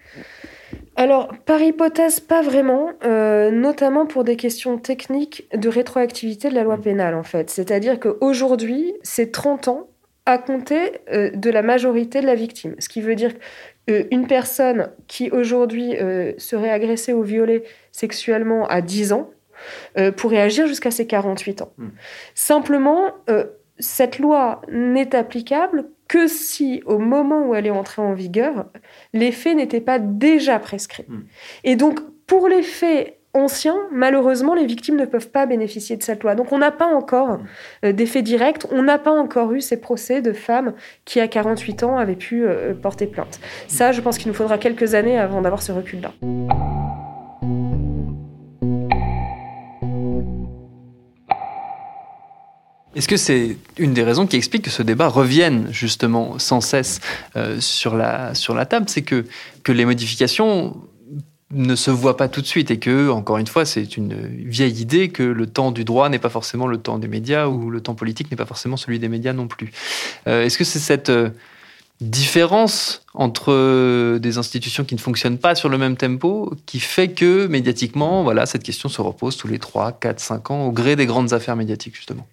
Alors, 0.96 1.32
par 1.46 1.60
hypothèse, 1.60 2.20
pas 2.20 2.42
vraiment, 2.42 2.90
notamment 3.02 4.06
pour 4.06 4.24
des 4.24 4.36
questions 4.36 4.78
techniques 4.78 5.46
de 5.54 5.68
rétroactivité 5.68 6.50
de 6.50 6.54
la 6.54 6.62
loi 6.62 6.76
pénale, 6.76 7.14
en 7.14 7.22
fait. 7.22 7.50
C'est-à-dire 7.50 7.98
qu'aujourd'hui, 7.98 8.92
c'est 9.02 9.32
30 9.32 9.68
ans 9.68 9.86
à 10.26 10.38
compter 10.38 11.00
euh, 11.10 11.30
de 11.30 11.50
la 11.50 11.62
majorité 11.62 12.20
de 12.20 12.26
la 12.26 12.34
victime. 12.34 12.74
Ce 12.78 12.88
qui 12.88 13.00
veut 13.00 13.14
dire 13.14 13.32
qu'une 13.86 14.26
personne 14.26 14.90
qui 15.08 15.30
aujourd'hui 15.30 15.96
euh, 15.96 16.32
serait 16.38 16.70
agressée 16.70 17.12
ou 17.12 17.22
violée 17.22 17.64
sexuellement 17.90 18.66
à 18.68 18.80
10 18.80 19.12
ans 19.12 19.30
euh, 19.98 20.12
pourrait 20.12 20.40
agir 20.40 20.66
jusqu'à 20.66 20.90
ses 20.90 21.06
48 21.06 21.62
ans. 21.62 21.72
Hmm. 21.76 21.88
Simplement, 22.34 23.12
cette 23.78 24.18
loi 24.18 24.62
n'est 24.70 25.14
applicable 25.14 25.86
que 26.06 26.26
si, 26.28 26.82
au 26.84 26.98
moment 26.98 27.48
où 27.48 27.54
elle 27.54 27.66
est 27.66 27.70
entrée 27.70 28.02
en 28.02 28.12
vigueur, 28.12 28.66
les 29.12 29.32
faits 29.32 29.56
n'étaient 29.56 29.80
pas 29.80 29.98
déjà 29.98 30.58
prescrits. 30.58 31.06
Hmm. 31.08 31.22
Et 31.64 31.74
donc, 31.74 32.00
pour 32.26 32.48
les 32.48 32.62
faits 32.62 33.18
ancien, 33.34 33.76
malheureusement, 33.90 34.54
les 34.54 34.66
victimes 34.66 34.96
ne 34.96 35.06
peuvent 35.06 35.30
pas 35.30 35.46
bénéficier 35.46 35.96
de 35.96 36.02
cette 36.02 36.22
loi. 36.22 36.34
Donc 36.34 36.52
on 36.52 36.58
n'a 36.58 36.70
pas 36.70 36.86
encore 36.86 37.38
euh, 37.84 37.92
d'effet 37.92 38.22
direct, 38.22 38.66
on 38.70 38.82
n'a 38.82 38.98
pas 38.98 39.12
encore 39.12 39.52
eu 39.52 39.60
ces 39.60 39.80
procès 39.80 40.20
de 40.20 40.32
femmes 40.32 40.74
qui, 41.04 41.20
à 41.20 41.28
48 41.28 41.82
ans, 41.82 41.96
avaient 41.96 42.16
pu 42.16 42.44
euh, 42.44 42.74
porter 42.74 43.06
plainte. 43.06 43.40
Ça, 43.68 43.92
je 43.92 44.00
pense 44.00 44.18
qu'il 44.18 44.28
nous 44.28 44.34
faudra 44.34 44.58
quelques 44.58 44.94
années 44.94 45.18
avant 45.18 45.40
d'avoir 45.40 45.62
ce 45.62 45.72
recul-là. 45.72 46.12
Est-ce 52.94 53.08
que 53.08 53.16
c'est 53.16 53.56
une 53.78 53.94
des 53.94 54.02
raisons 54.02 54.26
qui 54.26 54.36
explique 54.36 54.64
que 54.64 54.70
ce 54.70 54.82
débat 54.82 55.08
revienne 55.08 55.68
justement 55.70 56.38
sans 56.38 56.60
cesse 56.60 57.00
euh, 57.36 57.58
sur, 57.58 57.96
la, 57.96 58.34
table? 58.68 58.86
C'est 58.90 59.00
que 59.00 59.24
les 59.66 59.86
modifications 59.86 60.76
ne 61.52 61.74
se 61.74 61.90
voient 61.90 62.16
pas 62.16 62.28
tout 62.28 62.40
de 62.40 62.46
suite 62.46 62.70
et 62.70 62.78
que, 62.78 63.10
encore 63.10 63.38
une 63.38 63.46
fois, 63.46 63.64
c'est 63.64 63.96
une 63.96 64.14
vieille 64.14 64.80
idée 64.80 65.10
que 65.10 65.22
le 65.22 65.46
temps 65.46 65.70
du 65.70 65.84
droit 65.84 66.08
n'est 66.08 66.18
pas 66.18 66.30
forcément 66.30 66.66
le 66.66 66.78
temps 66.78 66.98
des 66.98 67.08
médias 67.08 67.46
ou 67.46 67.70
le 67.70 67.80
temps 67.80 67.94
politique 67.94 68.30
n'est 68.30 68.36
pas 68.36 68.46
forcément 68.46 68.76
celui 68.76 68.98
des 68.98 69.08
médias 69.08 69.32
non 69.32 69.48
plus. 69.48 69.70
Euh, 70.26 70.44
est-ce 70.44 70.58
que 70.58 70.64
c'est 70.64 70.78
cette 70.78 71.10
euh, 71.10 71.30
différence 72.00 73.04
entre 73.14 74.18
des 74.18 74.38
institutions 74.38 74.84
qui 74.84 74.94
ne 74.94 75.00
fonctionnent 75.00 75.38
pas 75.38 75.54
sur 75.54 75.68
le 75.68 75.78
même 75.78 75.96
tempo 75.96 76.52
qui 76.66 76.80
fait 76.80 77.08
que 77.08 77.46
médiatiquement, 77.46 78.22
voilà, 78.22 78.46
cette 78.46 78.62
question 78.62 78.88
se 78.88 79.00
repose 79.00 79.36
tous 79.36 79.48
les 79.48 79.58
3, 79.58 79.92
4, 79.92 80.20
5 80.20 80.50
ans 80.50 80.66
au 80.66 80.72
gré 80.72 80.96
des 80.96 81.06
grandes 81.06 81.32
affaires 81.32 81.56
médiatiques 81.56 81.94
justement? 81.94 82.26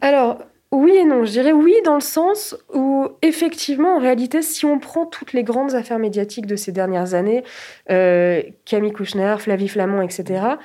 Alors, 0.00 0.38
oui 0.72 0.92
et 0.96 1.04
non. 1.04 1.24
Je 1.24 1.30
dirais 1.30 1.52
oui 1.52 1.74
dans 1.84 1.94
le 1.94 2.00
sens 2.00 2.56
où, 2.72 2.80
effectivement, 3.22 3.96
en 3.96 3.98
réalité, 3.98 4.42
si 4.42 4.64
on 4.64 4.78
prend 4.78 5.06
toutes 5.06 5.32
les 5.32 5.44
grandes 5.44 5.74
affaires 5.74 5.98
médiatiques 5.98 6.46
de 6.46 6.56
ces 6.56 6.72
dernières 6.72 7.14
années, 7.14 7.42
euh, 7.90 8.42
Camille 8.64 8.92
Kouchner, 8.92 9.36
Flavie 9.38 9.68
Flamand, 9.68 10.02
etc., 10.02 10.56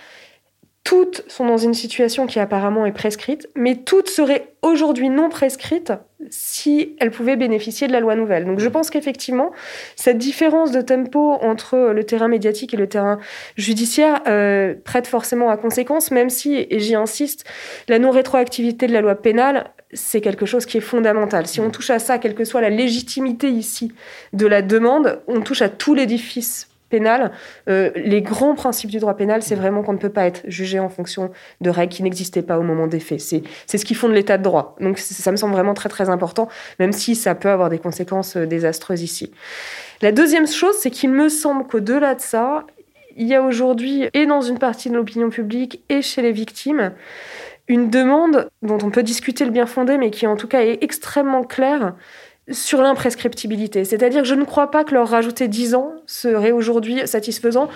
toutes 0.88 1.26
sont 1.28 1.46
dans 1.46 1.58
une 1.58 1.74
situation 1.74 2.28
qui 2.28 2.40
apparemment 2.40 2.86
est 2.86 2.94
prescrite, 2.94 3.50
mais 3.56 3.76
toutes 3.76 4.08
seraient 4.08 4.54
aujourd'hui 4.62 5.10
non 5.10 5.28
prescrites 5.28 5.92
si 6.30 6.96
elles 7.02 7.12
pouvaient 7.12 7.36
bénéficier 7.36 7.88
de 7.88 7.92
la 7.92 8.00
loi 8.00 8.16
nouvelle. 8.16 8.46
Donc 8.46 8.60
je 8.60 8.70
pense 8.70 8.90
qu'effectivement, 8.90 9.52
cette 9.98 10.18
différence 10.18 10.72
de 10.72 10.80
tempo 10.80 11.34
entre 11.42 11.92
le 11.94 12.04
terrain 12.06 12.30
médiatique 12.30 12.74
et 12.74 12.78
le 12.78 12.88
terrain 12.88 13.20
judiciaire 13.58 14.22
euh, 14.28 14.76
prête 14.82 15.08
forcément 15.08 15.50
à 15.50 15.58
conséquence, 15.58 16.10
même 16.10 16.30
si, 16.30 16.66
et 16.70 16.80
j'y 16.80 16.96
insiste, 16.96 17.44
la 17.90 18.00
non-rétroactivité 18.00 18.88
de 18.88 18.94
la 18.94 19.02
loi 19.02 19.16
pénale, 19.16 19.72
c'est 19.98 20.22
quelque 20.22 20.46
chose 20.46 20.66
qui 20.66 20.78
est 20.78 20.82
fondamental. 20.82 21.48
Si 21.48 21.60
on 21.60 21.70
touche 21.70 21.90
à 21.90 22.00
ça, 22.00 22.18
quelle 22.18 22.36
que 22.36 22.46
soit 22.46 22.62
la 22.62 22.70
légitimité 22.70 23.50
ici 23.50 23.92
de 24.34 24.48
la 24.48 24.62
demande, 24.62 25.22
on 25.28 25.42
touche 25.42 25.62
à 25.62 25.70
tout 25.70 25.94
l'édifice 25.94 26.70
pénal, 26.90 27.32
euh, 27.68 27.92
les 27.96 28.22
grands 28.22 28.56
principes 28.56 28.90
du 28.90 29.00
droit 29.00 29.16
pénal, 29.16 29.44
c'est 29.44 29.56
vraiment 29.56 29.84
qu'on 29.84 29.94
ne 29.94 29.98
peut 29.98 30.10
pas 30.10 30.26
être 30.26 30.44
jugé 30.48 30.80
en 30.80 30.90
fonction 30.90 31.32
de 31.60 31.70
règles 31.70 31.94
qui 31.94 32.04
n'existaient 32.04 32.42
pas 32.42 32.58
au 32.58 32.64
moment 32.64 32.88
des 32.88 33.00
faits. 33.00 33.20
C'est, 33.20 33.44
c'est 33.66 33.78
ce 33.78 33.86
qui 33.86 33.94
fonde 33.94 34.14
l'état 34.14 34.38
de 34.38 34.44
droit. 34.44 34.76
Donc 34.80 34.98
ça 34.98 35.32
me 35.32 35.38
semble 35.38 35.54
vraiment 35.54 35.74
très 35.74 35.90
très 35.90 36.10
important, 36.10 36.48
même 36.80 36.94
si 36.94 37.16
ça 37.16 37.36
peut 37.36 37.50
avoir 37.50 37.70
des 37.70 37.80
conséquences 37.80 38.38
euh, 38.38 38.46
désastreuses 38.46 39.02
ici. 39.02 39.32
La 40.02 40.12
deuxième 40.12 40.48
chose, 40.48 40.76
c'est 40.80 40.92
qu'il 40.92 41.10
me 41.10 41.28
semble 41.28 41.66
qu'au-delà 41.66 42.16
de 42.16 42.22
ça, 42.22 42.66
il 43.18 43.28
y 43.28 43.36
a 43.36 43.42
aujourd'hui, 43.42 44.08
et 44.14 44.26
dans 44.28 44.42
une 44.42 44.60
partie 44.60 44.90
de 44.90 44.96
l'opinion 44.96 45.30
publique, 45.30 45.82
et 45.90 46.04
chez 46.04 46.22
les 46.22 46.32
victimes, 46.32 46.92
une 47.68 47.90
demande 47.90 48.50
dont 48.62 48.78
on 48.82 48.90
peut 48.90 49.04
discuter 49.04 49.46
le 49.46 49.52
bien 49.52 49.66
fondé, 49.66 49.98
mais 49.98 50.12
qui 50.12 50.28
en 50.28 50.36
tout 50.36 50.48
cas 50.48 50.62
est 50.62 50.84
extrêmement 50.84 51.44
claire, 51.44 51.94
sur 52.52 52.82
l'imprescriptibilité. 52.82 53.84
C'est-à-dire 53.84 54.22
que 54.22 54.28
je 54.28 54.36
ne 54.36 54.46
crois 54.46 54.72
pas 54.72 54.84
que 54.84 54.94
leur 54.94 55.10
rajouter 55.10 55.48
10 55.48 55.76
ans 55.76 55.96
serait 56.06 56.52
aujourd'hui 56.52 57.06
satisfaisant. 57.06 57.70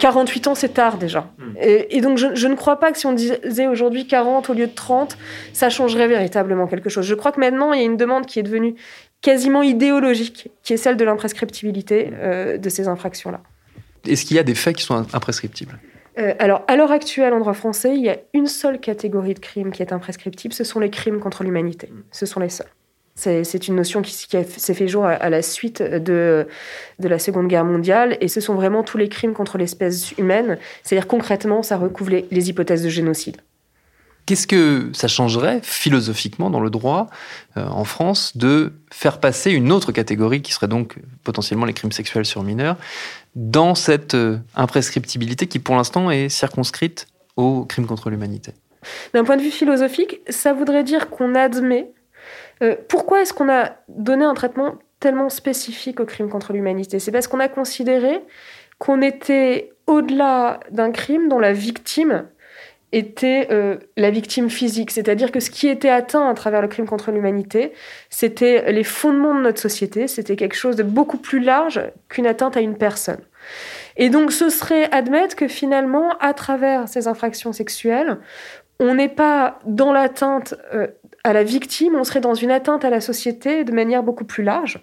48 0.00 0.48
ans, 0.48 0.54
c'est 0.54 0.74
tard 0.74 0.98
déjà. 0.98 1.30
Hmm. 1.38 1.52
Et, 1.60 2.00
donc, 2.00 2.18
je, 2.18 2.48
ne 2.48 2.54
crois 2.54 2.80
pas 2.80 2.90
que 2.90 2.98
si 2.98 3.06
on 3.06 3.12
disait 3.12 3.66
aujourd'hui 3.68 4.06
40 4.06 4.50
au 4.50 4.54
lieu 4.54 4.66
de 4.66 4.74
30, 4.74 5.16
ça 5.52 5.70
changerait 5.70 6.08
véritablement 6.08 6.66
quelque 6.66 6.90
chose. 6.90 7.06
Je 7.06 7.14
crois 7.14 7.30
que 7.30 7.38
maintenant, 7.38 7.72
il 7.72 7.78
y 7.78 7.82
a 7.82 7.86
une 7.86 7.96
demande 7.96 8.26
qui 8.26 8.40
est 8.40 8.42
devenue 8.42 8.74
quasiment 9.22 9.62
idéologique, 9.62 10.50
qui 10.62 10.72
est 10.72 10.76
celle 10.76 10.96
de 10.96 11.04
l'imprescriptibilité 11.04 12.10
euh, 12.14 12.58
de 12.58 12.68
ces 12.68 12.88
infractions-là. 12.88 13.40
Est-ce 14.06 14.24
qu'il 14.24 14.36
y 14.36 14.40
a 14.40 14.44
des 14.44 14.54
faits 14.54 14.76
qui 14.76 14.82
sont 14.82 15.06
imprescriptibles? 15.12 15.78
Euh, 16.18 16.34
alors, 16.38 16.62
à 16.66 16.76
l'heure 16.76 16.92
actuelle, 16.92 17.32
en 17.34 17.40
droit 17.40 17.52
français, 17.52 17.94
il 17.94 18.02
y 18.02 18.08
a 18.08 18.16
une 18.32 18.46
seule 18.46 18.80
catégorie 18.80 19.34
de 19.34 19.38
crimes 19.38 19.70
qui 19.70 19.82
est 19.82 19.92
imprescriptible, 19.92 20.54
ce 20.54 20.64
sont 20.64 20.80
les 20.80 20.90
crimes 20.90 21.20
contre 21.20 21.44
l'humanité. 21.44 21.92
Ce 22.10 22.26
sont 22.26 22.40
les 22.40 22.48
seuls. 22.48 22.70
C'est 23.14 23.66
une 23.66 23.76
notion 23.76 24.02
qui, 24.02 24.12
s'est 24.12 24.74
fait 24.74 24.88
jour 24.88 25.06
à, 25.06 25.30
la 25.30 25.40
suite 25.40 25.82
de, 25.82 26.46
de 26.98 27.08
la 27.08 27.18
Seconde 27.18 27.48
Guerre 27.48 27.64
mondiale, 27.64 28.18
et 28.20 28.28
ce 28.28 28.42
sont 28.42 28.54
vraiment 28.54 28.82
tous 28.82 28.98
les 28.98 29.08
crimes 29.08 29.32
contre 29.32 29.56
l'espèce 29.56 30.12
humaine. 30.18 30.58
C'est-à-dire 30.82 31.08
concrètement, 31.08 31.62
ça 31.62 31.78
recouvre 31.78 32.10
les, 32.10 32.50
hypothèses 32.50 32.82
de 32.82 32.90
génocide. 32.90 33.38
Qu'est-ce 34.26 34.46
que 34.46 34.90
ça 34.92 35.08
changerait 35.08 35.60
philosophiquement 35.62 36.50
dans 36.50 36.60
le 36.60 36.68
droit 36.68 37.06
euh, 37.56 37.64
en 37.66 37.84
France 37.84 38.36
de 38.36 38.72
faire 38.92 39.18
passer 39.18 39.50
une 39.50 39.72
autre 39.72 39.92
catégorie 39.92 40.42
qui 40.42 40.52
serait 40.52 40.68
donc 40.68 40.98
potentiellement 41.24 41.64
les 41.64 41.72
crimes 41.72 41.92
sexuels 41.92 42.26
sur 42.26 42.42
mineurs 42.42 42.76
dans 43.36 43.74
cette 43.74 44.14
euh, 44.14 44.38
imprescriptibilité 44.56 45.46
qui 45.46 45.60
pour 45.60 45.76
l'instant 45.76 46.10
est 46.10 46.28
circonscrite 46.28 47.06
aux 47.36 47.64
crimes 47.64 47.86
contre 47.86 48.10
l'humanité. 48.10 48.52
D'un 49.14 49.24
point 49.24 49.36
de 49.36 49.42
vue 49.42 49.50
philosophique, 49.50 50.20
ça 50.28 50.52
voudrait 50.52 50.84
dire 50.84 51.10
qu'on 51.10 51.34
admet 51.34 51.92
euh, 52.62 52.74
pourquoi 52.88 53.20
est-ce 53.20 53.34
qu'on 53.34 53.50
a 53.50 53.76
donné 53.88 54.24
un 54.24 54.34
traitement 54.34 54.76
tellement 54.98 55.28
spécifique 55.28 56.00
au 56.00 56.06
crime 56.06 56.30
contre 56.30 56.52
l'humanité? 56.52 56.98
C'est 56.98 57.12
parce 57.12 57.28
qu'on 57.28 57.40
a 57.40 57.48
considéré 57.48 58.22
qu'on 58.78 59.02
était 59.02 59.72
au-delà 59.86 60.60
d'un 60.70 60.90
crime 60.90 61.28
dont 61.28 61.38
la 61.38 61.52
victime 61.52 62.26
était 62.92 63.48
euh, 63.50 63.76
la 63.96 64.10
victime 64.10 64.48
physique, 64.48 64.90
c'est-à-dire 64.90 65.32
que 65.32 65.40
ce 65.40 65.50
qui 65.50 65.68
était 65.68 65.88
atteint 65.88 66.28
à 66.28 66.34
travers 66.34 66.62
le 66.62 66.68
crime 66.68 66.86
contre 66.86 67.10
l'humanité, 67.10 67.72
c'était 68.10 68.70
les 68.72 68.84
fondements 68.84 69.34
de 69.34 69.40
notre 69.40 69.60
société, 69.60 70.06
c'était 70.06 70.36
quelque 70.36 70.54
chose 70.54 70.76
de 70.76 70.82
beaucoup 70.82 71.18
plus 71.18 71.40
large 71.40 71.80
qu'une 72.08 72.26
atteinte 72.26 72.56
à 72.56 72.60
une 72.60 72.76
personne. 72.76 73.20
Et 73.96 74.08
donc 74.08 74.32
ce 74.32 74.50
serait 74.50 74.90
admettre 74.92 75.36
que 75.36 75.48
finalement, 75.48 76.10
à 76.20 76.32
travers 76.32 76.88
ces 76.88 77.08
infractions 77.08 77.52
sexuelles, 77.52 78.18
on 78.78 78.94
n'est 78.94 79.08
pas 79.08 79.58
dans 79.64 79.92
l'atteinte 79.92 80.54
euh, 80.74 80.86
à 81.26 81.32
la 81.32 81.42
victime, 81.42 81.96
on 81.96 82.04
serait 82.04 82.20
dans 82.20 82.34
une 82.34 82.52
atteinte 82.52 82.84
à 82.84 82.90
la 82.90 83.00
société 83.00 83.64
de 83.64 83.72
manière 83.72 84.04
beaucoup 84.04 84.24
plus 84.24 84.44
large. 84.44 84.80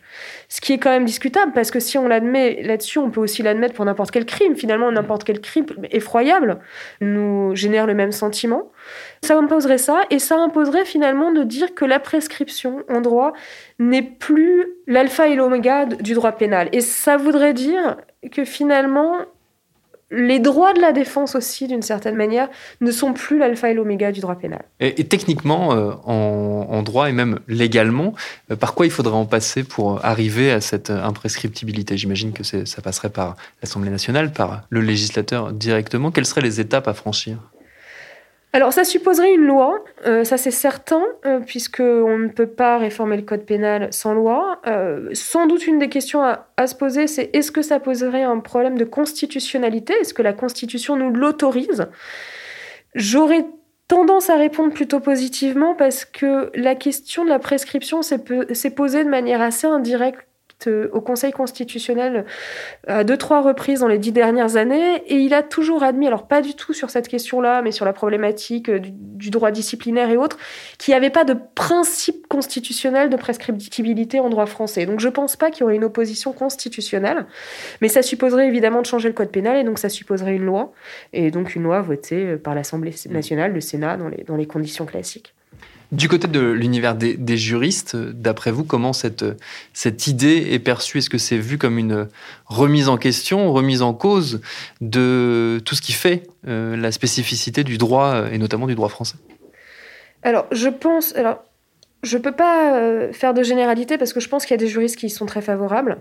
Ce 0.49 0.59
qui 0.59 0.73
est 0.73 0.77
quand 0.77 0.89
même 0.89 1.05
discutable, 1.05 1.53
parce 1.53 1.71
que 1.71 1.79
si 1.79 1.97
on 1.97 2.05
l'admet 2.05 2.61
là-dessus, 2.63 2.99
on 2.99 3.09
peut 3.09 3.21
aussi 3.21 3.43
l'admettre 3.43 3.73
pour 3.73 3.85
n'importe 3.85 4.11
quel 4.11 4.25
crime. 4.25 4.53
Finalement, 4.53 4.91
n'importe 4.91 5.23
quel 5.23 5.39
crime 5.39 5.65
effroyable 5.89 6.59
nous 6.99 7.55
génère 7.55 7.87
le 7.87 7.93
même 7.93 8.11
sentiment. 8.11 8.73
Ça 9.23 9.37
imposerait 9.37 9.77
ça, 9.77 10.01
et 10.09 10.19
ça 10.19 10.35
imposerait 10.35 10.83
finalement 10.83 11.31
de 11.31 11.43
dire 11.43 11.73
que 11.75 11.85
la 11.85 12.01
prescription 12.01 12.83
en 12.89 12.99
droit 12.99 13.31
n'est 13.79 14.01
plus 14.01 14.65
l'alpha 14.85 15.29
et 15.29 15.35
l'oméga 15.35 15.85
du 15.85 16.13
droit 16.13 16.33
pénal. 16.33 16.67
Et 16.73 16.81
ça 16.81 17.15
voudrait 17.15 17.53
dire 17.53 17.95
que 18.33 18.43
finalement, 18.43 19.15
les 20.11 20.39
droits 20.39 20.73
de 20.73 20.79
la 20.79 20.91
défense 20.91 21.35
aussi, 21.35 21.67
d'une 21.67 21.81
certaine 21.81 22.15
manière, 22.15 22.49
ne 22.81 22.91
sont 22.91 23.13
plus 23.13 23.37
l'alpha 23.37 23.69
et 23.69 23.73
l'oméga 23.73 24.11
du 24.11 24.19
droit 24.19 24.35
pénal. 24.35 24.63
Et, 24.79 25.03
techniquement, 25.05 25.73
euh, 25.73 25.91
en, 26.05 26.81
droit 26.83 27.09
et 27.09 27.13
même 27.13 27.39
légalement, 27.47 28.13
euh, 28.51 28.55
par 28.55 28.73
quoi 28.73 28.85
il 28.85 28.91
faudrait 28.91 29.15
en 29.15 29.25
passer 29.25 29.63
pour 29.63 30.03
arriver 30.05 30.51
à 30.51 30.61
cette 30.61 30.89
imprescriptibilité? 30.89 31.97
J'imagine 31.97 32.33
que 32.33 32.43
ça 32.43 32.81
passerait 32.81 33.09
par 33.09 33.35
l'Assemblée 33.61 33.89
nationale, 33.89 34.31
par 34.31 34.63
le 34.69 34.81
législateur 34.81 35.51
directement. 35.53 36.11
Quelles 36.11 36.25
seraient 36.25 36.41
les 36.41 36.59
étapes 36.59 36.87
à 36.87 36.93
franchir? 36.93 37.37
Alors 38.55 38.71
ça 38.71 38.83
supposerait 38.83 39.33
une 39.33 39.47
loi, 39.47 39.83
euh, 40.05 40.23
ça 40.23 40.37
c'est 40.37 40.51
certain, 40.51 41.01
euh, 41.25 41.39
puisqu'on 41.39 42.19
ne 42.19 42.27
peut 42.27 42.47
pas 42.47 42.77
réformer 42.77 43.17
le 43.17 43.23
code 43.23 43.45
pénal 43.45 43.87
sans 43.91 44.13
loi. 44.13 44.61
Euh, 44.67 45.09
sans 45.13 45.47
doute 45.47 45.65
une 45.65 45.79
des 45.79 45.89
questions 45.89 46.21
à, 46.21 46.47
à 46.55 46.67
se 46.67 46.75
poser, 46.75 47.07
c'est 47.07 47.31
est-ce 47.33 47.51
que 47.51 47.63
ça 47.63 47.79
poserait 47.79 48.21
un 48.21 48.39
problème 48.39 48.77
de 48.77 48.85
constitutionnalité? 48.85 49.95
Est-ce 49.99 50.13
que 50.13 50.21
la 50.21 50.33
Constitution 50.33 50.95
nous 50.95 51.09
l'autorise? 51.09 51.87
J'aurais 52.93 53.43
tendance 53.87 54.29
à 54.29 54.35
répondre 54.35 54.71
plutôt 54.71 54.99
positivement 54.99 55.73
parce 55.73 56.05
que 56.05 56.51
la 56.53 56.75
question 56.75 57.25
de 57.25 57.29
la 57.29 57.39
prescription 57.39 58.03
s'est 58.03 58.69
posée 58.69 59.03
de 59.03 59.09
manière 59.09 59.41
assez 59.41 59.65
indirecte 59.65 60.27
au 60.67 61.01
Conseil 61.01 61.31
constitutionnel 61.31 62.25
euh, 62.89 62.99
à 62.99 63.03
deux, 63.03 63.17
trois 63.17 63.41
reprises 63.41 63.81
dans 63.81 63.87
les 63.87 63.97
dix 63.97 64.11
dernières 64.11 64.55
années, 64.55 65.03
et 65.07 65.15
il 65.15 65.33
a 65.33 65.43
toujours 65.43 65.83
admis, 65.83 66.07
alors 66.07 66.27
pas 66.27 66.41
du 66.41 66.53
tout 66.53 66.73
sur 66.73 66.89
cette 66.89 67.07
question-là, 67.07 67.61
mais 67.61 67.71
sur 67.71 67.85
la 67.85 67.93
problématique 67.93 68.69
euh, 68.69 68.79
du, 68.81 69.29
droit 69.29 69.51
disciplinaire 69.51 70.09
et 70.09 70.17
autres, 70.17 70.37
qu'il 70.77 70.91
n'y 70.91 70.95
avait 70.95 71.09
pas 71.09 71.23
de 71.23 71.35
principe 71.55 72.27
constitutionnel 72.27 73.09
de 73.09 73.15
prescriptibilité 73.15 74.19
en 74.19 74.29
droit 74.29 74.45
français. 74.45 74.85
Donc 74.85 74.99
je 74.99 75.07
ne 75.07 75.13
pense 75.13 75.35
pas 75.35 75.51
qu'il 75.51 75.61
y 75.61 75.63
aurait 75.63 75.75
une 75.75 75.83
opposition 75.83 76.33
constitutionnelle, 76.33 77.25
mais 77.81 77.87
ça 77.87 78.01
supposerait 78.01 78.47
évidemment 78.47 78.81
de 78.81 78.85
changer 78.85 79.09
le 79.09 79.13
code 79.13 79.31
pénal, 79.31 79.57
et 79.57 79.63
donc 79.63 79.79
ça 79.79 79.89
supposerait 79.89 80.35
une 80.35 80.45
loi, 80.45 80.71
et 81.13 81.31
donc 81.31 81.55
une 81.55 81.63
loi 81.63 81.81
votée 81.81 82.35
par 82.37 82.55
l'Assemblée 82.55 82.93
nationale, 83.09 83.53
le 83.53 83.61
Sénat, 83.61 83.97
dans 83.97 84.09
les, 84.09 84.23
dans 84.23 84.35
les 84.35 84.45
conditions 84.45 84.85
classiques. 84.85 85.33
Du 85.93 86.09
côté 86.09 86.27
de 86.27 86.39
l'univers 86.39 86.95
des, 86.95 87.37
juristes, 87.37 87.95
d'après 87.95 88.49
vous, 88.49 88.63
comment 88.63 88.93
cette, 88.93 89.23
cette 89.73 90.07
idée 90.07 90.47
est 90.49 90.57
perçue? 90.57 90.97
Est-ce 90.97 91.09
que 91.09 91.19
c'est 91.19 91.37
vu 91.37 91.59
comme 91.59 91.77
une 91.77 92.07
remise 92.47 92.89
en 92.89 92.97
question, 92.97 93.53
remise 93.53 93.83
en 93.83 93.93
cause 93.93 94.41
de 94.81 95.61
tout 95.65 95.75
ce 95.75 95.83
qui 95.83 95.91
fait 95.91 96.23
euh, 96.47 96.75
la 96.75 96.91
spécificité 96.91 97.63
du 97.63 97.77
droit, 97.77 98.25
et 98.31 98.39
notamment 98.39 98.65
du 98.65 98.73
droit 98.73 98.89
français? 98.89 99.17
Alors, 100.23 100.47
je 100.51 100.69
pense... 100.69 101.15
Alors, 101.15 101.43
je 102.01 102.17
peux 102.17 102.31
pas 102.31 102.73
euh, 102.73 103.13
faire 103.13 103.35
de 103.35 103.43
généralité 103.43 103.99
parce 103.99 104.13
que 104.13 104.19
je 104.19 104.27
pense 104.27 104.45
qu'il 104.45 104.55
y 104.55 104.59
a 104.59 104.63
des 104.65 104.67
juristes 104.67 104.97
qui 104.97 105.05
y 105.05 105.09
sont 105.11 105.27
très 105.27 105.41
favorables. 105.41 105.99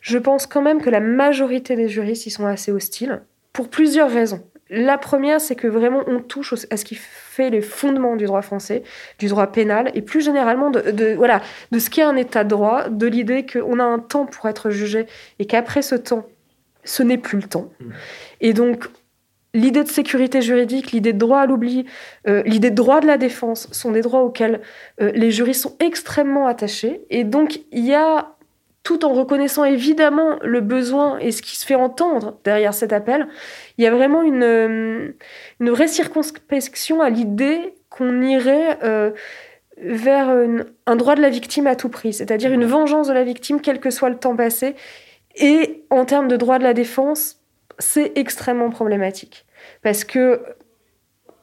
Je 0.00 0.16
pense 0.16 0.46
quand 0.46 0.62
même 0.62 0.80
que 0.80 0.90
la 0.90 1.00
majorité 1.00 1.74
des 1.74 1.88
juristes 1.88 2.26
y 2.26 2.30
sont 2.30 2.46
assez 2.46 2.70
hostiles, 2.70 3.20
pour 3.52 3.68
plusieurs 3.68 4.10
raisons. 4.10 4.44
La 4.74 4.98
première, 4.98 5.40
c'est 5.40 5.54
que 5.54 5.68
vraiment 5.68 6.02
on 6.08 6.20
touche 6.20 6.52
à 6.68 6.76
ce 6.76 6.84
qui 6.84 6.96
fait 6.96 7.48
les 7.50 7.60
fondements 7.60 8.16
du 8.16 8.24
droit 8.24 8.42
français, 8.42 8.82
du 9.20 9.28
droit 9.28 9.46
pénal, 9.46 9.92
et 9.94 10.02
plus 10.02 10.20
généralement 10.20 10.70
de, 10.70 11.14
voilà, 11.14 11.40
de 11.70 11.78
ce 11.78 11.90
qu'est 11.90 12.02
un 12.02 12.16
état 12.16 12.42
de 12.42 12.48
droit, 12.48 12.88
de 12.88 13.06
l'idée 13.06 13.46
qu'on 13.46 13.78
a 13.78 13.84
un 13.84 14.00
temps 14.00 14.26
pour 14.26 14.48
être 14.48 14.70
jugé 14.70 15.06
et 15.38 15.46
qu'après 15.46 15.82
ce 15.82 15.94
temps, 15.94 16.26
ce 16.82 17.02
n'est 17.04 17.18
plus 17.18 17.38
le 17.38 17.44
temps. 17.44 17.70
Mmh. 17.78 17.90
Et 18.40 18.52
donc, 18.52 18.88
l'idée 19.54 19.84
de 19.84 19.88
sécurité 19.88 20.42
juridique, 20.42 20.90
l'idée 20.90 21.12
de 21.12 21.18
droit 21.18 21.38
à 21.38 21.46
l'oubli, 21.46 21.86
euh, 22.26 22.42
l'idée 22.44 22.70
de 22.70 22.74
droit 22.74 23.00
de 23.00 23.06
la 23.06 23.16
défense 23.16 23.68
sont 23.70 23.92
des 23.92 24.02
droits 24.02 24.22
auxquels 24.22 24.60
euh, 25.00 25.12
les 25.14 25.30
juristes 25.30 25.62
sont 25.62 25.76
extrêmement 25.78 26.46
attachés. 26.46 27.02
Et 27.10 27.22
donc, 27.22 27.60
il 27.70 27.86
y 27.86 27.94
a 27.94 28.34
tout 28.84 29.04
en 29.04 29.12
reconnaissant 29.12 29.64
évidemment 29.64 30.38
le 30.42 30.60
besoin 30.60 31.18
et 31.18 31.32
ce 31.32 31.42
qui 31.42 31.56
se 31.56 31.66
fait 31.66 31.74
entendre 31.74 32.38
derrière 32.44 32.74
cet 32.74 32.92
appel, 32.92 33.26
il 33.76 33.84
y 33.84 33.88
a 33.88 33.90
vraiment 33.90 34.22
une, 34.22 34.44
euh, 34.44 35.16
une 35.58 35.70
vraie 35.70 35.88
circonspection 35.88 37.00
à 37.00 37.10
l'idée 37.10 37.74
qu'on 37.90 38.22
irait 38.22 38.78
euh, 38.84 39.10
vers 39.78 40.28
un 40.86 40.96
droit 40.96 41.16
de 41.16 41.22
la 41.22 41.30
victime 41.30 41.66
à 41.66 41.74
tout 41.74 41.88
prix, 41.88 42.12
c'est-à-dire 42.12 42.52
une 42.52 42.64
vengeance 42.64 43.08
de 43.08 43.12
la 43.12 43.24
victime 43.24 43.60
quel 43.60 43.80
que 43.80 43.90
soit 43.90 44.10
le 44.10 44.16
temps 44.16 44.36
passé. 44.36 44.76
Et 45.34 45.84
en 45.90 46.04
termes 46.04 46.28
de 46.28 46.36
droit 46.36 46.58
de 46.58 46.62
la 46.62 46.74
défense, 46.74 47.40
c'est 47.78 48.12
extrêmement 48.16 48.70
problématique. 48.70 49.46
Parce 49.82 50.04
que 50.04 50.42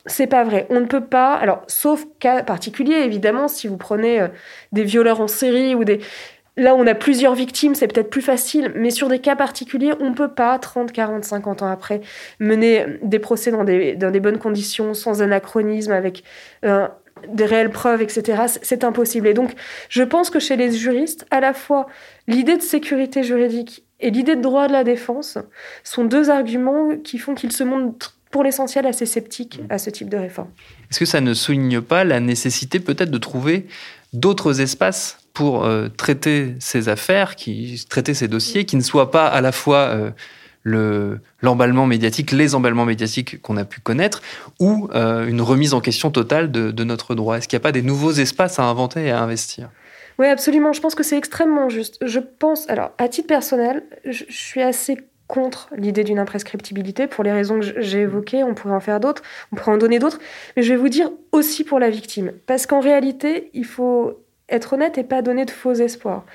c'est 0.06 0.28
pas 0.28 0.44
vrai. 0.44 0.66
On 0.70 0.80
ne 0.80 0.86
peut 0.86 1.04
pas, 1.04 1.36
alors, 1.36 1.64
sauf 1.68 2.06
cas 2.20 2.44
particulier, 2.44 2.96
évidemment, 2.96 3.48
si 3.48 3.68
vous 3.68 3.78
prenez 3.78 4.22
euh, 4.22 4.28
des 4.72 4.84
violeurs 4.84 5.22
en 5.22 5.28
série 5.28 5.76
ou 5.76 5.84
des, 5.84 6.00
Là, 6.58 6.76
on 6.76 6.86
a 6.86 6.96
plusieurs 6.96 7.34
victimes, 7.34 7.76
c'est 7.76 7.88
peut-être 7.88 8.10
plus 8.10 8.22
facile, 8.22 8.74
mais 8.76 8.92
sur 8.92 9.08
des 9.08 9.20
cas 9.20 9.38
particuliers, 9.38 9.94
on 10.02 10.10
ne 10.10 10.16
peut 10.16 10.34
pas, 10.34 10.60
30, 10.60 10.92
40, 10.92 11.24
50 11.24 11.62
ans 11.62 11.72
après, 11.72 12.02
mener 12.40 12.86
des 13.04 13.20
procès 13.20 13.52
dans 13.52 13.64
des, 13.64 13.96
dans 13.96 14.12
des 14.12 14.20
bonnes 14.20 14.38
conditions, 14.38 14.94
sans 14.94 15.22
anachronisme, 15.22 15.94
avec 15.94 16.24
euh, 16.66 16.88
des 17.30 17.46
réelles 17.46 17.70
preuves, 17.70 18.02
etc. 18.02 18.44
C'est 18.62 18.84
impossible. 18.84 19.28
Et 19.28 19.34
donc, 19.34 19.52
je 19.88 20.04
pense 20.04 20.30
que 20.30 20.40
chez 20.40 20.58
les 20.58 20.72
juristes, 20.72 21.26
à 21.32 21.40
la 21.40 21.54
fois, 21.54 21.88
l'idée 22.28 22.58
de 22.58 22.62
sécurité 22.62 23.24
juridique 23.24 23.86
et 24.02 24.12
l'idée 24.12 24.36
de 24.36 24.42
droit 24.42 24.68
de 24.68 24.74
la 24.74 24.84
défense 24.84 25.38
sont 25.84 26.04
deux 26.04 26.30
arguments 26.30 26.98
qui 26.98 27.18
font 27.18 27.34
qu'ils 27.34 27.52
se 27.52 27.64
montrent 27.64 28.18
pour 28.32 28.44
l'essentiel 28.44 28.86
assez 28.88 29.06
sceptiques 29.06 29.62
à 29.70 29.78
ce 29.78 29.90
type 29.90 30.10
de 30.10 30.18
réforme. 30.18 30.50
Est-ce 30.90 31.00
que 31.00 31.06
ça 31.06 31.22
ne 31.22 31.34
souligne 31.34 31.82
pas 31.82 32.04
la 32.04 32.20
nécessité 32.20 32.80
peut-être 32.80 33.12
de 33.12 33.18
trouver 33.18 33.68
d'autres 34.14 34.62
espaces 34.62 35.21
pour 35.34 35.64
euh, 35.64 35.88
traiter 35.88 36.56
ces 36.60 36.90
affaires, 36.90 37.36
traiter 37.90 38.14
ces 38.14 38.28
dossiers, 38.28 38.66
qui 38.66 38.76
ne 38.76 38.82
soient 38.82 39.12
pas 39.12 39.28
à 39.28 39.42
la 39.42 39.52
fois 39.52 39.78
euh, 39.78 40.12
le, 40.64 41.20
l'emballement 41.42 41.86
médiatique, 41.88 42.32
les 42.32 42.56
emballements 42.56 42.86
médiatiques 42.86 43.42
qu'on 43.42 43.58
a 43.58 43.66
pu 43.66 43.80
connaître, 43.80 44.22
ou 44.60 44.90
euh, 44.94 45.28
une 45.28 45.42
remise 45.42 45.74
en 45.74 45.82
question 45.82 46.12
totale 46.12 46.52
de, 46.52 46.72
de 46.72 46.84
notre 46.84 47.16
droit 47.16 47.38
Est-ce 47.38 47.48
qu'il 47.48 47.58
n'y 47.58 47.62
a 47.62 47.64
pas 47.64 47.72
des 47.72 47.82
nouveaux 47.82 48.12
espaces 48.12 48.60
à 48.60 48.64
inventer 48.64 49.06
et 49.06 49.12
à 49.12 49.22
investir? 49.22 49.70
Oui, 50.20 50.28
absolument. 50.28 50.74
Je 50.74 50.82
pense 50.82 50.96
que 50.96 51.04
c'est 51.04 51.18
extrêmement 51.18 51.70
juste. 51.70 51.98
Je 52.02 52.20
pense, 52.20 52.70
alors, 52.70 52.92
à 52.98 53.08
titre 53.08 53.28
personnel, 53.28 53.84
je, 54.06 54.26
je 54.28 54.38
suis 54.38 54.62
assez 54.62 54.98
contre 55.32 55.70
l'idée 55.78 56.04
d'une 56.04 56.20
imprescriptibilité 56.20 57.08
pour 57.08 57.24
les 57.24 57.32
raisons 57.32 57.62
que 57.62 57.82
j'ai 57.82 58.02
évoquées. 58.02 58.44
On 58.44 58.54
pourrait 58.54 58.76
en 58.76 58.82
faire 58.82 59.00
d'autres, 59.00 59.24
on 59.54 59.56
pourrait 59.56 59.72
en 59.72 59.78
donner 59.78 59.98
d'autres, 59.98 60.20
mais 60.58 60.62
je 60.62 60.74
vais 60.74 60.76
vous 60.78 60.90
dire 60.90 61.10
aussi 61.32 61.64
pour 61.64 61.80
la 61.80 61.90
victime. 61.90 62.34
Parce 62.48 62.66
qu'en 62.66 62.82
réalité, 62.82 63.50
il 63.54 63.64
faut 63.64 64.20
être 64.52 64.74
honnête 64.74 64.98
et 64.98 65.04
pas 65.04 65.22
donner 65.22 65.46
de 65.46 65.52
faux 65.52 65.74
espoirs. 65.74 66.26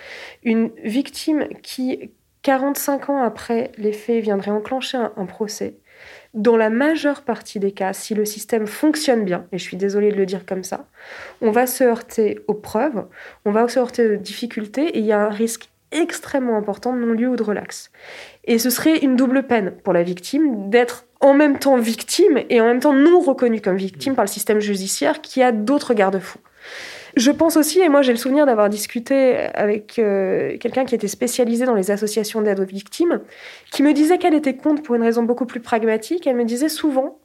Une 0.43 0.71
victime 0.83 1.47
qui, 1.63 2.11
45 2.43 3.11
ans 3.11 3.23
après 3.23 3.73
les 3.79 3.93
faits, 3.93 4.23
viendrait 4.23 4.51
enclencher 4.51 4.99
un, 4.99 5.27
procès, 5.27 5.77
dans 6.35 6.57
la 6.57 6.71
majeure 6.71 7.23
partie 7.23 7.59
des 7.59 7.73
cas, 7.73 7.93
si 7.93 8.15
le 8.15 8.25
système 8.25 8.67
fonctionne 8.67 9.25
bien, 9.25 9.47
et 9.53 9.59
je 9.59 9.63
suis 9.63 9.77
désolée 9.77 10.11
de 10.11 10.17
le 10.17 10.27
dire 10.27 10.45
comme 10.47 10.65
ça, 10.65 10.87
on 11.41 11.51
va 11.51 11.67
se 11.67 11.85
heurter 11.85 12.41
aux 12.47 12.55
preuves, 12.55 13.07
on 13.45 13.53
va 13.53 13.67
se 13.69 13.79
heurter 13.79 14.15
aux 14.15 14.17
difficultés, 14.17 14.87
et 14.89 14.99
il 14.99 15.07
y 15.07 15.13
a 15.13 15.21
un 15.21 15.31
risque 15.31 15.71
extrêmement 15.93 16.57
important 16.57 16.93
de 16.93 16.99
non-lieu 16.99 17.29
ou 17.29 17.37
de 17.37 17.43
relax. 17.43 17.91
Et 18.45 18.59
ce 18.59 18.71
serait 18.71 18.99
une 18.99 19.17
double 19.17 19.45
peine 19.45 19.73
pour 19.83 19.93
la 19.93 20.03
victime 20.03 20.69
d'être 20.69 21.07
en 21.21 21.35
même 21.35 21.59
temps 21.59 21.77
victime 21.77 22.41
et 22.51 22.61
en 22.61 22.67
même 22.67 22.81
temps 22.81 22.93
non 22.93 23.21
reconnue 23.21 23.61
comme 23.61 23.77
victime 23.77 24.15
par 24.15 24.25
le 24.25 24.31
système 24.31 24.61
judiciaire 24.61 25.23
qui 25.23 25.43
a 25.43 25.53
d'autres 25.53 25.95
garde-fous. 25.95 26.41
Je 27.17 27.31
pense 27.31 27.57
aussi, 27.57 27.81
et 27.81 27.89
moi 27.89 28.03
j'ai 28.03 28.13
le 28.13 28.19
souvenir 28.19 28.45
d'avoir 28.45 28.69
discuté 28.69 29.37
avec 29.55 29.99
euh, 29.99 30.59
quelqu'un 30.59 30.85
qui 30.85 30.95
était 30.95 31.09
spécialisé 31.09 31.65
dans 31.65 31.75
les 31.75 31.91
associations 31.91 32.43
d'aide 32.43 32.61
aux 32.61 32.67
victimes, 32.67 33.23
qui 33.73 33.83
me 33.83 33.95
disait 33.95 34.19
qu'elle 34.19 34.35
était 34.35 34.55
contre 34.55 34.83
pour 34.83 34.97
une 34.97 35.03
raison 35.03 35.23
beaucoup 35.23 35.47
plus 35.47 35.61
pragmatique. 35.61 36.27
Elle 36.27 36.37
me 36.37 36.45
disait 36.45 36.69
souvent, 36.69 37.19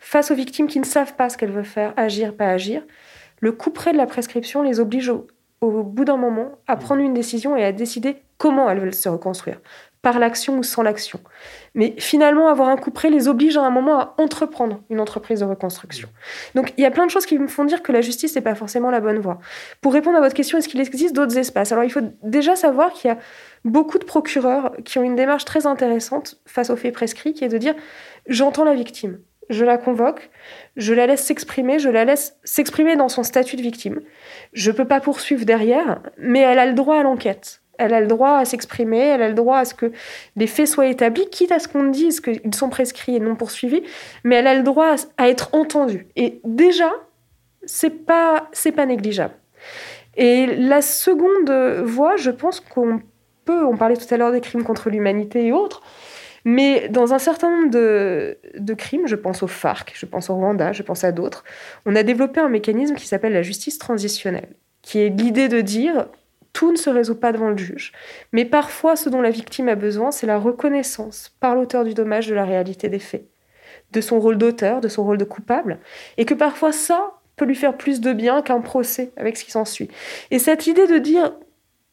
face 0.00 0.32
aux 0.32 0.34
victimes 0.34 0.66
qui 0.66 0.80
ne 0.80 0.84
savent 0.84 1.14
pas 1.14 1.28
ce 1.28 1.38
qu'elles 1.38 1.52
veulent 1.52 1.64
faire, 1.64 1.94
agir, 1.96 2.34
pas 2.34 2.48
agir, 2.48 2.82
le 3.40 3.52
coup 3.52 3.70
près 3.70 3.92
de 3.92 3.98
la 3.98 4.06
prescription 4.06 4.62
les 4.62 4.80
oblige 4.80 5.10
au, 5.10 5.28
au 5.60 5.84
bout 5.84 6.04
d'un 6.04 6.16
moment 6.16 6.58
à 6.66 6.76
prendre 6.76 7.00
une 7.00 7.14
décision 7.14 7.56
et 7.56 7.64
à 7.64 7.70
décider 7.70 8.16
comment 8.38 8.68
elles 8.68 8.80
veulent 8.80 8.94
se 8.94 9.08
reconstruire 9.08 9.60
par 10.06 10.20
l'action 10.20 10.56
ou 10.56 10.62
sans 10.62 10.84
l'action. 10.84 11.18
Mais 11.74 11.96
finalement, 11.98 12.46
avoir 12.46 12.68
un 12.68 12.76
coup 12.76 12.92
près 12.92 13.10
les 13.10 13.26
oblige 13.26 13.56
à 13.56 13.62
un 13.62 13.70
moment 13.70 13.98
à 13.98 14.14
entreprendre 14.18 14.84
une 14.88 15.00
entreprise 15.00 15.40
de 15.40 15.44
reconstruction. 15.44 16.08
Donc 16.54 16.72
il 16.76 16.82
y 16.82 16.86
a 16.86 16.92
plein 16.92 17.06
de 17.06 17.10
choses 17.10 17.26
qui 17.26 17.36
me 17.36 17.48
font 17.48 17.64
dire 17.64 17.82
que 17.82 17.90
la 17.90 18.02
justice 18.02 18.36
n'est 18.36 18.40
pas 18.40 18.54
forcément 18.54 18.92
la 18.92 19.00
bonne 19.00 19.18
voie. 19.18 19.40
Pour 19.80 19.92
répondre 19.92 20.16
à 20.16 20.20
votre 20.20 20.36
question, 20.36 20.58
est-ce 20.58 20.68
qu'il 20.68 20.80
existe 20.80 21.12
d'autres 21.12 21.36
espaces? 21.36 21.72
Alors 21.72 21.82
il 21.82 21.90
faut 21.90 22.02
déjà 22.22 22.54
savoir 22.54 22.92
qu'il 22.92 23.08
y 23.08 23.14
a 23.14 23.18
beaucoup 23.64 23.98
de 23.98 24.04
procureurs 24.04 24.76
qui 24.84 25.00
ont 25.00 25.02
une 25.02 25.16
démarche 25.16 25.44
très 25.44 25.66
intéressante 25.66 26.40
face 26.46 26.70
aux 26.70 26.76
faits 26.76 26.94
prescrits, 26.94 27.32
qui 27.32 27.42
est 27.42 27.48
de 27.48 27.58
dire 27.58 27.74
j'entends 28.28 28.62
la 28.62 28.74
victime, 28.74 29.18
je 29.50 29.64
la 29.64 29.76
convoque, 29.76 30.30
je 30.76 30.94
la 30.94 31.08
laisse 31.08 31.24
s'exprimer, 31.24 31.80
je 31.80 31.88
la 31.88 32.04
laisse 32.04 32.36
s'exprimer 32.44 32.94
dans 32.94 33.08
son 33.08 33.24
statut 33.24 33.56
de 33.56 33.62
victime. 33.62 34.02
Je 34.52 34.70
ne 34.70 34.76
peux 34.76 34.84
pas 34.86 35.00
poursuivre 35.00 35.44
derrière, 35.44 36.00
mais 36.16 36.42
elle 36.42 36.60
a 36.60 36.66
le 36.66 36.74
droit 36.74 36.96
à 36.96 37.02
l'enquête 37.02 37.60
elle 37.78 37.94
a 37.94 38.00
le 38.00 38.06
droit 38.06 38.38
à 38.38 38.44
s'exprimer, 38.44 38.98
elle 38.98 39.22
a 39.22 39.28
le 39.28 39.34
droit 39.34 39.58
à 39.58 39.64
ce 39.64 39.74
que 39.74 39.92
les 40.36 40.46
faits 40.46 40.68
soient 40.68 40.86
établis, 40.86 41.28
quitte 41.30 41.52
à 41.52 41.58
ce 41.58 41.68
qu'on 41.68 41.84
dise 41.84 42.20
qu'ils 42.20 42.54
sont 42.54 42.68
prescrits 42.68 43.16
et 43.16 43.20
non 43.20 43.36
poursuivis, 43.36 43.82
mais 44.24 44.36
elle 44.36 44.46
a 44.46 44.54
le 44.54 44.62
droit 44.62 44.94
à, 45.16 45.28
être 45.28 45.50
entendue. 45.54 46.06
Et 46.16 46.40
déjà, 46.44 46.92
c'est 47.64 48.06
pas 48.06 48.48
c'est 48.52 48.72
pas 48.72 48.86
négligeable. 48.86 49.34
Et 50.16 50.46
la 50.46 50.80
seconde 50.80 51.50
voie, 51.84 52.16
je 52.16 52.30
pense 52.30 52.60
qu'on 52.60 53.00
peut, 53.44 53.64
on 53.64 53.76
parlait 53.76 53.96
tout 53.96 54.12
à 54.12 54.16
l'heure 54.16 54.32
des 54.32 54.40
crimes 54.40 54.64
contre 54.64 54.88
l'humanité 54.90 55.46
et 55.46 55.52
autres, 55.52 55.82
mais 56.46 56.88
dans 56.88 57.12
un 57.12 57.18
certain 57.18 57.50
nombre 57.50 57.70
de, 57.70 58.38
de, 58.56 58.74
crimes, 58.74 59.06
je 59.06 59.16
pense 59.16 59.42
au 59.42 59.48
FARC, 59.48 59.92
je 59.94 60.06
pense 60.06 60.30
au 60.30 60.36
Rwanda, 60.36 60.72
je 60.72 60.82
pense 60.82 61.02
à 61.02 61.10
d'autres, 61.10 61.42
on 61.86 61.96
a 61.96 62.04
développé 62.04 62.38
un 62.38 62.48
mécanisme 62.48 62.94
qui 62.94 63.06
s'appelle 63.08 63.32
la 63.32 63.42
justice 63.42 63.78
transitionnelle, 63.78 64.50
qui 64.80 65.00
est 65.00 65.08
l'idée 65.08 65.48
de 65.48 65.60
dire 65.60 66.06
tout 66.56 66.72
ne 66.72 66.76
se 66.78 66.88
résout 66.88 67.16
pas 67.16 67.32
devant 67.32 67.50
le 67.50 67.58
juge. 67.58 67.92
Mais 68.32 68.46
parfois, 68.46 68.96
ce 68.96 69.10
dont 69.10 69.20
la 69.20 69.28
victime 69.28 69.68
a 69.68 69.74
besoin, 69.74 70.10
c'est 70.10 70.26
la 70.26 70.38
reconnaissance 70.38 71.36
par 71.38 71.54
l'auteur 71.54 71.84
du 71.84 71.92
dommage 71.92 72.28
de 72.28 72.34
la 72.34 72.46
réalité 72.46 72.88
des 72.88 72.98
faits, 72.98 73.26
de 73.92 74.00
son 74.00 74.18
rôle 74.18 74.38
d'auteur, 74.38 74.80
de 74.80 74.88
son 74.88 75.04
rôle 75.04 75.18
de 75.18 75.24
coupable, 75.24 75.80
et 76.16 76.24
que 76.24 76.32
parfois 76.32 76.72
ça 76.72 77.12
peut 77.36 77.44
lui 77.44 77.54
faire 77.54 77.76
plus 77.76 78.00
de 78.00 78.14
bien 78.14 78.40
qu'un 78.40 78.62
procès 78.62 79.12
avec 79.18 79.36
ce 79.36 79.44
qui 79.44 79.50
s'ensuit. 79.50 79.90
Et 80.30 80.38
cette 80.38 80.66
idée 80.66 80.86
de 80.86 80.96
dire 80.96 81.34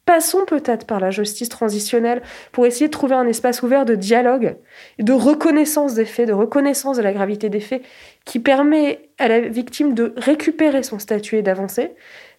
Passons 0.06 0.44
peut-être 0.46 0.86
par 0.86 1.00
la 1.00 1.12
justice 1.12 1.48
transitionnelle 1.48 2.22
pour 2.52 2.66
essayer 2.66 2.88
de 2.88 2.92
trouver 2.92 3.16
un 3.16 3.26
espace 3.26 3.64
ouvert 3.64 3.86
de 3.86 3.96
dialogue, 3.96 4.58
de 5.00 5.14
reconnaissance 5.14 5.94
des 5.94 6.04
faits, 6.04 6.28
de 6.28 6.34
reconnaissance 6.34 6.98
de 6.98 7.02
la 7.02 7.14
gravité 7.14 7.48
des 7.48 7.62
faits, 7.62 7.84
qui 8.26 8.40
permet 8.40 9.10
à 9.18 9.30
la 9.30 9.40
victime 9.40 9.94
de 9.94 10.14
récupérer 10.18 10.84
son 10.84 11.00
statut 11.00 11.38
et 11.38 11.42
d'avancer 11.42 11.92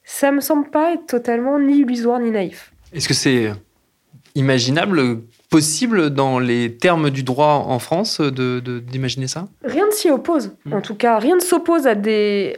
ça 0.04 0.30
me 0.32 0.40
semble 0.40 0.70
pas 0.70 0.92
être 0.92 1.06
totalement 1.06 1.58
ni 1.58 1.78
illusoire 1.78 2.20
ni 2.20 2.30
naïf. 2.30 2.72
Est-ce 2.92 3.08
que 3.08 3.14
c'est 3.14 3.50
imaginable, 4.36 5.20
possible 5.48 6.10
dans 6.10 6.40
les 6.40 6.76
termes 6.76 7.10
du 7.10 7.22
droit 7.22 7.64
en 7.68 7.78
France 7.78 8.20
d'imaginer 8.20 9.26
de, 9.26 9.30
ça? 9.30 9.46
Rien 9.62 9.86
ne 9.86 9.92
s'y 9.92 10.10
oppose. 10.10 10.56
Hmm. 10.64 10.74
En 10.74 10.80
tout 10.80 10.96
cas, 10.96 11.18
rien 11.18 11.36
ne 11.36 11.40
s'oppose 11.40 11.86
à, 11.86 11.94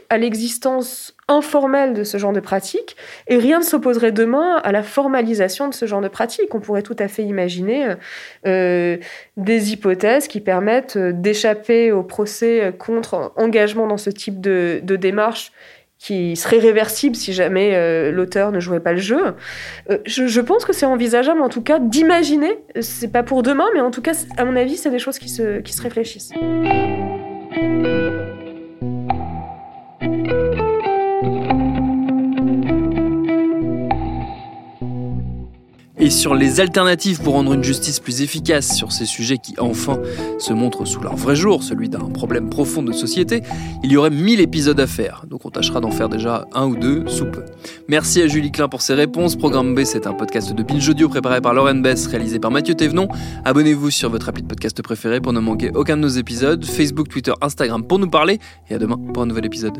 à 0.09 0.17
l'existence 0.17 1.15
informelle 1.27 1.93
de 1.93 2.03
ce 2.03 2.17
genre 2.17 2.33
de 2.33 2.39
pratique 2.39 2.95
et 3.27 3.37
rien 3.37 3.59
ne 3.59 3.63
s'opposerait 3.63 4.11
demain 4.11 4.55
à 4.63 4.71
la 4.71 4.81
formalisation 4.81 5.67
de 5.67 5.73
ce 5.73 5.85
genre 5.85 6.01
de 6.01 6.07
pratique. 6.07 6.55
On 6.55 6.59
pourrait 6.59 6.81
tout 6.81 6.95
à 6.97 7.07
fait 7.07 7.23
imaginer 7.23 7.95
euh, 8.47 8.97
des 9.35 9.73
hypothèses 9.73 10.27
qui 10.27 10.41
permettent 10.41 10.97
d'échapper 10.97 11.91
au 11.91 12.01
procès 12.01 12.73
contre 12.79 13.33
engagement 13.35 13.87
dans 13.87 13.97
ce 13.97 14.09
type 14.09 14.41
de, 14.41 14.79
de 14.81 14.95
démarche 14.95 15.51
qui 15.99 16.35
serait 16.35 16.59
réversible 16.59 17.15
si 17.15 17.33
jamais 17.33 17.71
euh, 17.73 18.11
l'auteur 18.11 18.51
ne 18.51 18.59
jouait 18.59 18.79
pas 18.79 18.93
le 18.93 18.99
jeu. 18.99 19.33
Euh, 19.89 19.97
je, 20.05 20.41
pense 20.41 20.65
que 20.65 20.73
c'est 20.73 20.85
envisageable, 20.85 21.41
en 21.41 21.49
tout 21.49 21.61
cas, 21.61 21.79
d'imaginer. 21.79 22.59
C'est 22.81 23.11
pas 23.11 23.23
pour 23.23 23.43
demain, 23.43 23.67
mais 23.73 23.81
en 23.81 23.91
tout 23.91 24.01
cas, 24.01 24.13
à 24.37 24.45
mon 24.45 24.55
avis, 24.55 24.77
c'est 24.77 24.91
des 24.91 24.99
choses 24.99 25.17
qui 25.17 25.29
se, 25.29 25.59
qui 25.59 25.73
se 25.73 25.81
réfléchissent. 25.81 26.33
Et 35.99 36.09
sur 36.09 36.35
les 36.35 36.59
alternatives 36.59 37.21
pour 37.21 37.33
rendre 37.33 37.53
une 37.53 37.63
justice 37.63 37.99
plus 37.99 38.21
efficace 38.21 38.75
sur 38.75 38.91
ces 38.91 39.05
sujets 39.05 39.37
qui 39.37 39.55
enfin 39.57 39.99
se 40.39 40.53
montrent 40.53 40.85
sous 40.85 41.01
leur 41.01 41.15
vrai 41.15 41.35
jour, 41.35 41.63
celui 41.63 41.89
d'un 41.89 42.09
problème 42.09 42.49
profond 42.49 42.83
de 42.83 42.91
société, 42.91 43.43
il 43.83 43.91
y 43.91 43.97
aurait 43.97 44.09
mille 44.09 44.39
épisodes 44.39 44.79
à 44.79 44.87
faire, 44.87 45.25
donc 45.27 45.45
on 45.45 45.49
tâchera 45.49 45.79
d'en 45.79 45.91
faire 45.91 46.09
déjà 46.09 46.45
un 46.53 46.67
ou 46.67 46.75
deux 46.75 47.07
sous 47.07 47.25
peu. 47.25 47.43
Merci 47.87 48.21
à 48.21 48.27
Julie 48.27 48.51
Klein 48.51 48.67
pour 48.67 48.81
ses 48.81 48.93
réponses. 48.93 49.35
Programme 49.35 49.75
B, 49.75 49.83
c'est 49.83 50.07
un 50.07 50.13
podcast 50.13 50.53
de 50.53 50.63
Binge 50.63 50.87
Audio 50.89 51.09
préparé 51.09 51.41
par 51.41 51.53
Lauren 51.53 51.75
Bess, 51.75 52.07
réalisé 52.07 52.39
par 52.39 52.51
Mathieu 52.51 52.75
Thévenon. 52.75 53.07
Abonnez-vous 53.45 53.91
sur 53.91 54.09
votre 54.09 54.29
appli 54.29 54.43
de 54.43 54.47
podcast 54.47 54.81
préféré 54.81 55.21
pour 55.21 55.33
ne 55.33 55.39
manquer 55.39 55.71
aucun 55.73 55.97
de 55.97 56.01
nos 56.01 56.07
épisodes, 56.07 56.63
Facebook, 56.65 57.07
Twitter, 57.09 57.33
Instagram 57.41 57.83
pour 57.83 57.99
nous 57.99 58.09
parler, 58.09 58.39
et 58.69 58.75
à 58.75 58.77
demain 58.77 58.97
pour 59.13 59.23
un 59.23 59.25
nouvel 59.25 59.45
épisode. 59.45 59.79